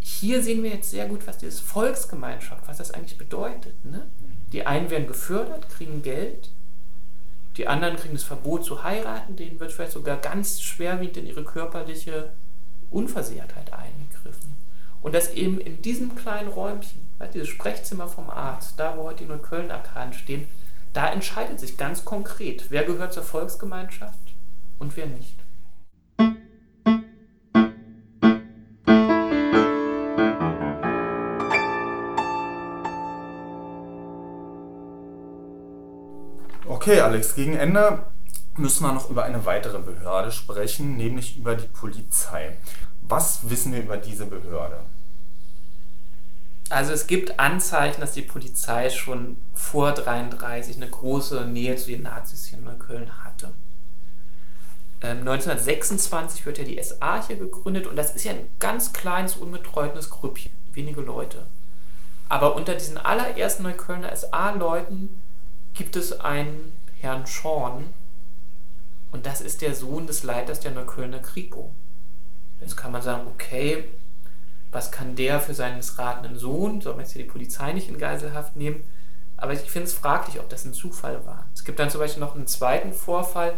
hier 0.00 0.42
sehen 0.42 0.62
wir 0.62 0.70
jetzt 0.70 0.90
sehr 0.90 1.06
gut, 1.06 1.26
was 1.26 1.38
dieses 1.38 1.60
Volksgemeinschaft, 1.60 2.68
was 2.68 2.78
das 2.78 2.90
eigentlich 2.90 3.18
bedeutet. 3.18 3.84
Ne? 3.84 4.06
Die 4.52 4.66
einen 4.66 4.90
werden 4.90 5.06
gefördert, 5.06 5.68
kriegen 5.68 6.02
Geld, 6.02 6.50
die 7.56 7.68
anderen 7.68 7.96
kriegen 7.96 8.14
das 8.14 8.24
Verbot 8.24 8.64
zu 8.64 8.82
heiraten, 8.82 9.36
denen 9.36 9.60
wird 9.60 9.72
vielleicht 9.72 9.92
sogar 9.92 10.16
ganz 10.16 10.60
schwerwiegend 10.60 11.16
in 11.18 11.26
ihre 11.26 11.44
körperliche 11.44 12.32
Unversehrtheit 12.90 13.72
eingegriffen. 13.72 14.56
Und 15.02 15.14
das 15.14 15.32
eben 15.32 15.60
in 15.60 15.82
diesem 15.82 16.14
kleinen 16.16 16.48
Räumchen, 16.48 17.08
dieses 17.32 17.48
Sprechzimmer 17.48 18.08
vom 18.08 18.30
Arzt, 18.30 18.78
da 18.78 18.96
wo 18.96 19.04
heute 19.04 19.24
die 19.24 19.30
Neukölln-Arkaden 19.30 20.12
stehen, 20.12 20.48
da 20.92 21.10
entscheidet 21.10 21.60
sich 21.60 21.76
ganz 21.76 22.04
konkret, 22.04 22.70
wer 22.70 22.84
gehört 22.84 23.12
zur 23.12 23.22
Volksgemeinschaft 23.22 24.23
und 24.84 24.96
wer 24.96 25.06
nicht. 25.06 25.38
Okay, 36.66 37.00
Alex, 37.00 37.34
gegen 37.34 37.54
Ende 37.54 38.04
müssen 38.56 38.84
wir 38.84 38.92
noch 38.92 39.08
über 39.08 39.24
eine 39.24 39.46
weitere 39.46 39.78
Behörde 39.78 40.30
sprechen, 40.30 40.96
nämlich 40.96 41.38
über 41.38 41.56
die 41.56 41.66
Polizei. 41.66 42.58
Was 43.00 43.48
wissen 43.48 43.72
wir 43.72 43.82
über 43.82 43.96
diese 43.96 44.26
Behörde? 44.26 44.80
Also 46.68 46.92
es 46.92 47.06
gibt 47.06 47.38
Anzeichen, 47.38 48.00
dass 48.00 48.12
die 48.12 48.22
Polizei 48.22 48.90
schon 48.90 49.36
vor 49.54 49.88
1933 49.88 50.76
eine 50.76 50.90
große 50.90 51.46
Nähe 51.46 51.76
zu 51.76 51.90
den 51.90 52.02
Nazis 52.02 52.46
hier 52.46 52.58
in 52.58 52.64
Neukölln 52.64 53.24
hatte. 53.24 53.52
Ähm, 55.04 55.18
1926 55.18 56.46
wird 56.46 56.56
ja 56.56 56.64
die 56.64 56.82
SA 56.82 57.22
hier 57.26 57.36
gegründet 57.36 57.86
und 57.86 57.94
das 57.94 58.16
ist 58.16 58.24
ja 58.24 58.32
ein 58.32 58.48
ganz 58.58 58.94
kleines, 58.94 59.36
unbetreutendes 59.36 60.08
Grüppchen, 60.08 60.50
wenige 60.72 61.02
Leute. 61.02 61.46
Aber 62.30 62.56
unter 62.56 62.74
diesen 62.74 62.96
allerersten 62.96 63.64
Neuköllner 63.64 64.16
SA-Leuten 64.16 65.20
gibt 65.74 65.96
es 65.96 66.18
einen 66.20 66.72
Herrn 67.00 67.26
Schorn 67.26 67.84
und 69.12 69.26
das 69.26 69.42
ist 69.42 69.60
der 69.60 69.74
Sohn 69.74 70.06
des 70.06 70.22
Leiters 70.22 70.60
der 70.60 70.70
Neuköllner 70.70 71.18
Kripo. 71.18 71.74
Jetzt 72.62 72.78
kann 72.78 72.90
man 72.90 73.02
sagen, 73.02 73.26
okay, 73.26 73.84
was 74.72 74.90
kann 74.90 75.16
der 75.16 75.38
für 75.38 75.52
seinen 75.52 75.76
missratenen 75.76 76.38
Sohn? 76.38 76.80
Soll 76.80 76.94
man 76.94 77.04
jetzt 77.04 77.12
hier 77.12 77.22
die 77.22 77.30
Polizei 77.30 77.74
nicht 77.74 77.90
in 77.90 77.98
Geiselhaft 77.98 78.56
nehmen? 78.56 78.84
Aber 79.36 79.52
ich 79.52 79.70
finde 79.70 79.86
es 79.86 79.92
fraglich, 79.92 80.40
ob 80.40 80.48
das 80.48 80.64
ein 80.64 80.72
Zufall 80.72 81.26
war. 81.26 81.46
Es 81.52 81.62
gibt 81.62 81.78
dann 81.78 81.90
zum 81.90 82.00
Beispiel 82.00 82.22
noch 82.22 82.34
einen 82.34 82.46
zweiten 82.46 82.94
Vorfall. 82.94 83.52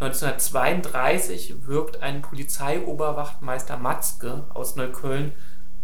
1932 0.00 1.66
wirkt 1.66 2.02
ein 2.02 2.22
Polizeioberwachtmeister 2.22 3.76
Matzke 3.76 4.44
aus 4.48 4.74
Neukölln 4.76 5.32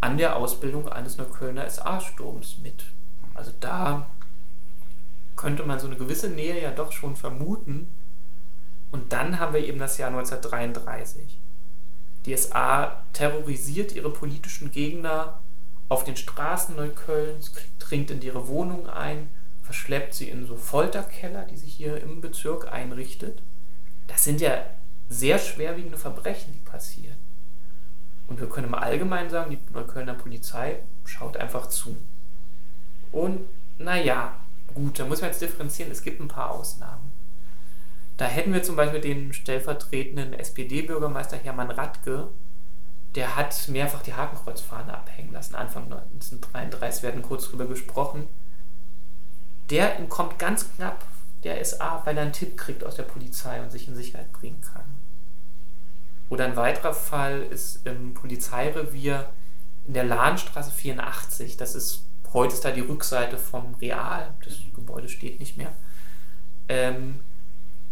an 0.00 0.16
der 0.16 0.36
Ausbildung 0.36 0.88
eines 0.88 1.18
Neuköllner 1.18 1.68
SA-Sturms 1.68 2.58
mit. 2.62 2.86
Also 3.34 3.52
da 3.60 4.06
könnte 5.36 5.64
man 5.64 5.78
so 5.78 5.86
eine 5.86 5.96
gewisse 5.96 6.30
Nähe 6.30 6.62
ja 6.62 6.70
doch 6.70 6.92
schon 6.92 7.14
vermuten. 7.14 7.92
Und 8.90 9.12
dann 9.12 9.38
haben 9.38 9.52
wir 9.52 9.66
eben 9.66 9.78
das 9.78 9.98
Jahr 9.98 10.08
1933. 10.08 11.38
Die 12.24 12.34
SA 12.34 13.02
terrorisiert 13.12 13.94
ihre 13.94 14.10
politischen 14.10 14.70
Gegner 14.70 15.40
auf 15.90 16.04
den 16.04 16.16
Straßen 16.16 16.74
Neuköllns, 16.74 17.52
dringt 17.78 18.10
in 18.10 18.22
ihre 18.22 18.48
Wohnung 18.48 18.88
ein, 18.88 19.28
verschleppt 19.62 20.14
sie 20.14 20.30
in 20.30 20.46
so 20.46 20.56
Folterkeller, 20.56 21.44
die 21.44 21.56
sich 21.58 21.74
hier 21.74 22.00
im 22.00 22.22
Bezirk 22.22 22.72
einrichtet. 22.72 23.42
Das 24.06 24.24
sind 24.24 24.40
ja 24.40 24.64
sehr 25.08 25.38
schwerwiegende 25.38 25.98
Verbrechen, 25.98 26.52
die 26.52 26.70
passieren. 26.70 27.16
Und 28.28 28.40
wir 28.40 28.48
können 28.48 28.68
im 28.68 28.74
Allgemeinen 28.74 29.30
sagen, 29.30 29.50
die 29.50 29.72
Neuköllner 29.72 30.14
Polizei 30.14 30.80
schaut 31.04 31.36
einfach 31.36 31.68
zu. 31.68 31.96
Und 33.12 33.40
naja, 33.78 34.40
gut, 34.74 34.98
da 34.98 35.04
muss 35.04 35.20
man 35.20 35.30
jetzt 35.30 35.42
differenzieren, 35.42 35.92
es 35.92 36.02
gibt 36.02 36.20
ein 36.20 36.28
paar 36.28 36.50
Ausnahmen. 36.50 37.12
Da 38.16 38.24
hätten 38.24 38.52
wir 38.52 38.62
zum 38.62 38.76
Beispiel 38.76 39.00
den 39.00 39.32
stellvertretenden 39.32 40.32
SPD-Bürgermeister 40.32 41.36
Hermann 41.36 41.70
Radke, 41.70 42.28
der 43.14 43.36
hat 43.36 43.68
mehrfach 43.68 44.02
die 44.02 44.14
Hakenkreuzfahne 44.14 44.96
abhängen 44.96 45.32
lassen, 45.32 45.54
Anfang 45.54 45.84
1933. 45.84 47.02
Wir 47.02 47.10
hatten 47.10 47.22
kurz 47.22 47.48
drüber 47.48 47.66
gesprochen. 47.66 48.28
Der 49.70 49.96
entkommt 49.96 50.38
ganz 50.38 50.70
knapp 50.74 51.04
der 51.46 51.64
SA, 51.64 52.02
weil 52.04 52.16
er 52.16 52.24
einen 52.24 52.32
Tipp 52.32 52.56
kriegt 52.56 52.84
aus 52.84 52.96
der 52.96 53.04
Polizei 53.04 53.62
und 53.62 53.70
sich 53.70 53.86
in 53.86 53.94
Sicherheit 53.94 54.32
bringen 54.32 54.60
kann. 54.60 54.96
Oder 56.28 56.44
ein 56.44 56.56
weiterer 56.56 56.92
Fall 56.92 57.42
ist 57.42 57.86
im 57.86 58.14
Polizeirevier 58.14 59.28
in 59.86 59.94
der 59.94 60.04
Lahnstraße 60.04 60.72
84. 60.72 61.56
Das 61.56 61.76
ist, 61.76 62.04
heute 62.32 62.54
ist 62.54 62.64
da 62.64 62.72
die 62.72 62.80
Rückseite 62.80 63.38
vom 63.38 63.74
Real. 63.76 64.34
Das 64.44 64.54
Gebäude 64.74 65.08
steht 65.08 65.38
nicht 65.38 65.56
mehr. 65.56 65.72
Ähm, 66.68 67.20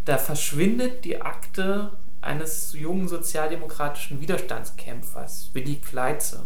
da 0.04 0.18
verschwindet 0.18 1.04
die 1.04 1.22
Akte 1.22 1.96
eines 2.20 2.72
jungen 2.72 3.06
sozialdemokratischen 3.06 4.20
Widerstandskämpfers, 4.20 5.50
Willi 5.52 5.76
Kleitze. 5.76 6.42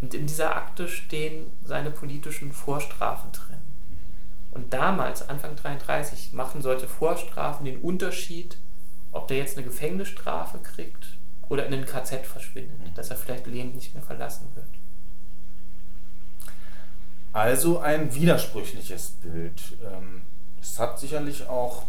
Und 0.00 0.14
in 0.14 0.26
dieser 0.26 0.56
Akte 0.56 0.88
stehen 0.88 1.52
seine 1.64 1.92
politischen 1.92 2.52
Vorstrafen 2.52 3.30
drin. 3.30 3.58
Und 4.52 4.72
damals, 4.72 5.28
Anfang 5.28 5.56
33, 5.56 6.32
machen 6.32 6.62
solche 6.62 6.86
Vorstrafen 6.86 7.64
den 7.64 7.80
Unterschied, 7.80 8.58
ob 9.10 9.28
der 9.28 9.38
jetzt 9.38 9.56
eine 9.56 9.66
Gefängnisstrafe 9.66 10.58
kriegt 10.58 11.18
oder 11.48 11.66
in 11.66 11.74
ein 11.74 11.86
KZ 11.86 12.26
verschwindet, 12.26 12.96
dass 12.96 13.10
er 13.10 13.16
vielleicht 13.16 13.46
lebend 13.46 13.74
nicht 13.74 13.94
mehr 13.94 14.02
verlassen 14.02 14.48
wird. 14.54 14.68
Also 17.32 17.80
ein 17.80 18.14
widersprüchliches 18.14 19.12
Bild. 19.22 19.78
Ähm, 19.90 20.22
es 20.60 20.78
hat 20.78 20.98
sicherlich 20.98 21.48
auch 21.48 21.84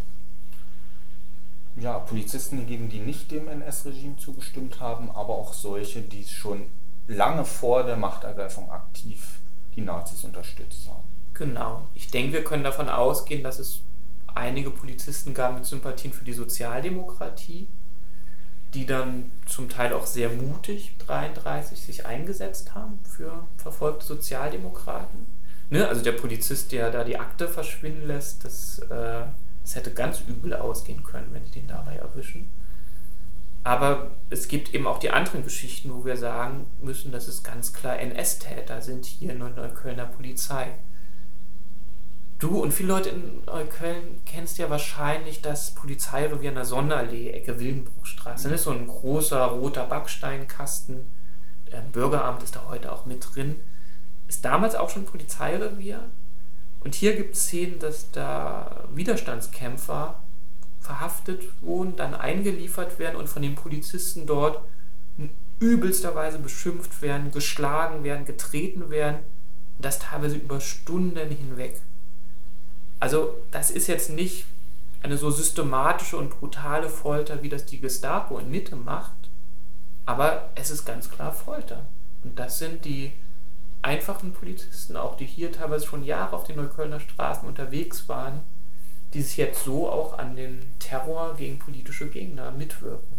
ja, 1.76 2.00
Polizisten 2.00 2.60
gegeben, 2.60 2.90
die 2.90 3.00
nicht 3.00 3.30
dem 3.32 3.48
NS-Regime 3.48 4.16
zugestimmt 4.18 4.80
haben, 4.80 5.12
aber 5.12 5.36
auch 5.36 5.54
solche, 5.54 6.02
die 6.02 6.26
schon 6.26 6.70
lange 7.08 7.44
vor 7.44 7.84
der 7.84 7.98
Machtergreifung 7.98 8.72
aktiv 8.72 9.40
die 9.76 9.82
Nazis 9.82 10.24
unterstützt 10.24 10.88
haben. 10.88 11.13
Genau. 11.34 11.88
Ich 11.94 12.12
denke, 12.12 12.34
wir 12.34 12.44
können 12.44 12.64
davon 12.64 12.90
ausgehen, 12.90 13.44
dass 13.44 13.60
es 13.60 13.82
einige 14.36 14.70
Polizisten 14.70 15.34
gab 15.34 15.56
mit 15.56 15.66
Sympathien 15.66 16.14
für 16.14 16.26
die 16.26 16.34
Sozialdemokratie, 16.34 17.68
die 18.74 18.86
dann 18.86 19.32
zum 19.46 19.70
Teil 19.70 19.94
auch 19.94 20.06
sehr 20.06 20.30
mutig 20.30 20.96
33 21.00 21.80
sich 21.80 22.06
eingesetzt 22.06 22.74
haben 22.74 23.00
für 23.04 23.48
verfolgte 23.58 24.06
Sozialdemokraten. 24.06 25.28
Ne? 25.70 25.88
Also 25.88 26.04
der 26.04 26.14
Polizist, 26.14 26.72
der 26.72 26.92
da 26.92 27.04
die 27.04 27.20
Akte 27.20 27.48
verschwinden 27.48 28.08
lässt, 28.08 28.46
das 28.46 28.80
äh, 28.80 29.26
es 29.64 29.76
hätte 29.76 29.94
ganz 29.94 30.22
übel 30.28 30.54
ausgehen 30.54 31.04
können, 31.04 31.30
wenn 31.32 31.46
die 31.46 31.52
den 31.52 31.68
dabei 31.68 31.96
erwischen. 31.96 32.50
Aber 33.64 34.12
es 34.30 34.50
gibt 34.50 34.74
eben 34.74 34.88
auch 34.88 35.00
die 35.00 35.12
anderen 35.12 35.44
Geschichten, 35.44 35.94
wo 35.94 36.04
wir 36.04 36.18
sagen 36.18 36.68
müssen, 36.82 37.14
dass 37.14 37.30
es 37.30 37.44
ganz 37.44 37.72
klar 37.72 37.98
NS-Täter 37.98 38.82
sind 38.82 39.06
hier 39.06 39.32
in 39.32 39.40
der 39.40 39.50
Neuköllner 39.50 40.06
Polizei. 40.06 40.74
Du 42.44 42.62
und 42.62 42.74
viele 42.74 42.90
Leute 42.90 43.08
in 43.08 43.46
Neukölln 43.46 44.20
kennst 44.26 44.58
ja 44.58 44.70
wahrscheinlich 44.70 45.42
das 45.42 45.74
Polizeirevier 45.76 46.50
an 46.50 46.56
der 46.56 46.66
Sonderallee, 46.66 47.30
Ecke 47.30 47.58
Wildenbruchstraße. 47.58 48.50
Das 48.50 48.60
ist 48.60 48.66
so 48.66 48.72
ein 48.72 48.86
großer 48.86 49.46
roter 49.46 49.86
Backsteinkasten. 49.86 51.10
Ein 51.72 51.92
Bürgeramt 51.94 52.44
ist 52.44 52.58
da 52.58 52.66
heute 52.68 52.92
auch 52.92 53.06
mit 53.06 53.26
drin. 53.34 53.62
Ist 54.28 54.44
damals 54.44 54.76
auch 54.76 54.90
schon 54.90 55.06
Polizeirevier 55.06 56.10
und 56.82 56.96
hier 56.96 57.16
gibt 57.16 57.36
es 57.36 57.44
Szenen, 57.44 57.80
dass 57.80 58.12
da 58.12 58.90
Widerstandskämpfer 58.94 60.22
verhaftet 60.82 61.44
wurden, 61.62 61.96
dann 61.96 62.14
eingeliefert 62.14 63.00
werden 63.00 63.16
und 63.16 63.30
von 63.30 63.42
den 63.42 63.56
Polizisten 63.56 64.28
dort 64.28 64.62
in 65.18 65.30
übelster 65.62 66.14
Weise 66.14 66.40
beschimpft 66.40 67.02
werden, 67.02 67.32
geschlagen 67.32 68.04
werden, 68.04 68.26
getreten 68.26 68.90
werden. 68.90 69.20
Und 69.78 69.86
das 69.86 70.00
teilweise 70.00 70.36
über 70.36 70.60
Stunden 70.60 71.30
hinweg. 71.30 71.80
Also 73.04 73.36
das 73.52 73.70
ist 73.70 73.88
jetzt 73.88 74.12
nicht 74.12 74.46
eine 75.02 75.18
so 75.18 75.30
systematische 75.30 76.16
und 76.16 76.30
brutale 76.30 76.88
Folter, 76.88 77.44
wie 77.44 77.50
das 77.50 77.66
die 77.66 77.82
Gestapo 77.82 78.40
in 78.40 78.50
Mitte 78.50 78.78
macht, 78.78 79.30
aber 80.06 80.52
es 80.56 80.72
ist 80.72 80.86
ganz 80.86 81.10
klar 81.10 81.34
Folter. 81.34 81.86
Und 82.24 82.40
das 82.40 82.60
sind 82.60 82.86
die 82.86 83.12
einfachen 83.82 84.32
Polizisten, 84.32 84.96
auch 84.96 85.18
die 85.18 85.26
hier 85.26 85.52
teilweise 85.52 85.86
schon 85.86 86.06
Jahre 86.06 86.34
auf 86.34 86.46
den 86.46 86.56
Neuköllner 86.56 87.02
Straßen 87.02 87.46
unterwegs 87.46 88.08
waren, 88.08 88.40
die 89.14 89.22
sich 89.22 89.36
jetzt 89.36 89.66
so 89.66 89.90
auch 89.90 90.18
an 90.18 90.38
den 90.38 90.64
Terror 90.80 91.36
gegen 91.36 91.60
politische 91.60 92.08
Gegner 92.08 92.52
mitwirken. 92.52 93.18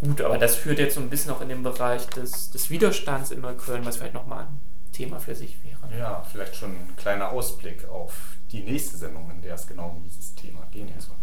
Gut, 0.00 0.20
aber 0.20 0.36
das 0.36 0.56
führt 0.56 0.80
jetzt 0.80 0.96
so 0.96 1.00
ein 1.00 1.10
bisschen 1.10 1.30
auch 1.30 1.42
in 1.42 1.48
den 1.48 1.62
Bereich 1.62 2.08
des, 2.08 2.50
des 2.50 2.70
Widerstands 2.70 3.30
in 3.30 3.40
Neukölln, 3.40 3.84
was 3.84 3.98
vielleicht 3.98 4.14
nochmal 4.14 4.46
ein 4.46 4.67
Thema 4.98 5.20
für 5.20 5.34
sich 5.34 5.62
wäre. 5.62 5.78
Ja, 5.96 6.22
vielleicht 6.22 6.56
schon 6.56 6.70
ein 6.70 6.96
kleiner 6.96 7.30
Ausblick 7.30 7.88
auf 7.88 8.36
die 8.50 8.62
nächste 8.62 8.96
Sendung, 8.96 9.30
in 9.30 9.40
der 9.40 9.54
es 9.54 9.66
genau 9.66 9.90
um 9.90 10.02
dieses 10.02 10.34
Thema 10.34 10.66
gehen 10.72 10.88
soll. 10.98 11.14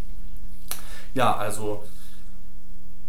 Ja, 1.14 1.36
also 1.36 1.84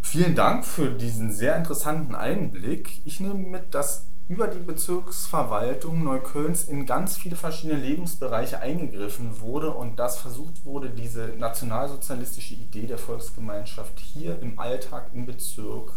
vielen 0.02 0.34
Dank 0.34 0.64
für 0.64 0.90
diesen 0.90 1.32
sehr 1.32 1.56
interessanten 1.56 2.16
Einblick. 2.16 3.00
Ich 3.04 3.20
nehme 3.20 3.34
mit, 3.34 3.74
dass 3.74 4.06
über 4.28 4.48
die 4.48 4.58
Bezirksverwaltung 4.58 6.02
Neuköllns 6.02 6.64
in 6.64 6.84
ganz 6.84 7.16
viele 7.16 7.36
verschiedene 7.36 7.78
Lebensbereiche 7.78 8.58
eingegriffen 8.58 9.40
wurde 9.40 9.70
und 9.70 10.00
dass 10.00 10.18
versucht 10.18 10.64
wurde, 10.64 10.90
diese 10.90 11.28
nationalsozialistische 11.38 12.54
Idee 12.54 12.88
der 12.88 12.98
Volksgemeinschaft 12.98 14.00
hier 14.00 14.40
im 14.42 14.58
Alltag 14.58 15.10
im 15.14 15.26
Bezirk 15.26 15.92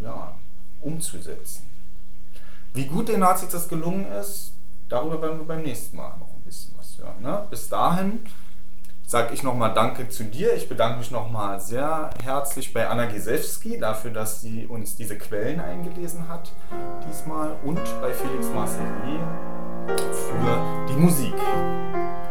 ja, 0.00 0.36
umzusetzen. 0.80 1.75
Wie 2.76 2.84
gut 2.84 3.08
den 3.08 3.20
Nazis 3.20 3.48
das 3.48 3.70
gelungen 3.70 4.04
ist, 4.20 4.52
darüber 4.90 5.22
werden 5.22 5.38
wir 5.38 5.46
beim 5.46 5.62
nächsten 5.62 5.96
Mal 5.96 6.14
noch 6.18 6.34
ein 6.34 6.42
bisschen 6.44 6.74
was 6.76 6.98
hören. 6.98 7.22
Ne? 7.22 7.46
Bis 7.48 7.70
dahin 7.70 8.20
sage 9.06 9.32
ich 9.32 9.42
nochmal 9.42 9.72
Danke 9.72 10.10
zu 10.10 10.24
dir. 10.24 10.54
Ich 10.54 10.68
bedanke 10.68 10.98
mich 10.98 11.10
nochmal 11.10 11.58
sehr 11.58 12.10
herzlich 12.22 12.74
bei 12.74 12.86
Anna 12.86 13.06
Giselski 13.06 13.78
dafür, 13.78 14.10
dass 14.10 14.42
sie 14.42 14.66
uns 14.66 14.94
diese 14.94 15.16
Quellen 15.16 15.58
eingelesen 15.58 16.28
hat 16.28 16.52
diesmal 17.08 17.56
und 17.64 17.80
bei 18.02 18.12
Felix 18.12 18.46
Marcellier 18.48 19.26
für 20.12 20.86
die 20.86 21.00
Musik. 21.00 21.34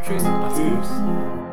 Tschüss, 0.04 0.24
Tschüss. 0.56 1.45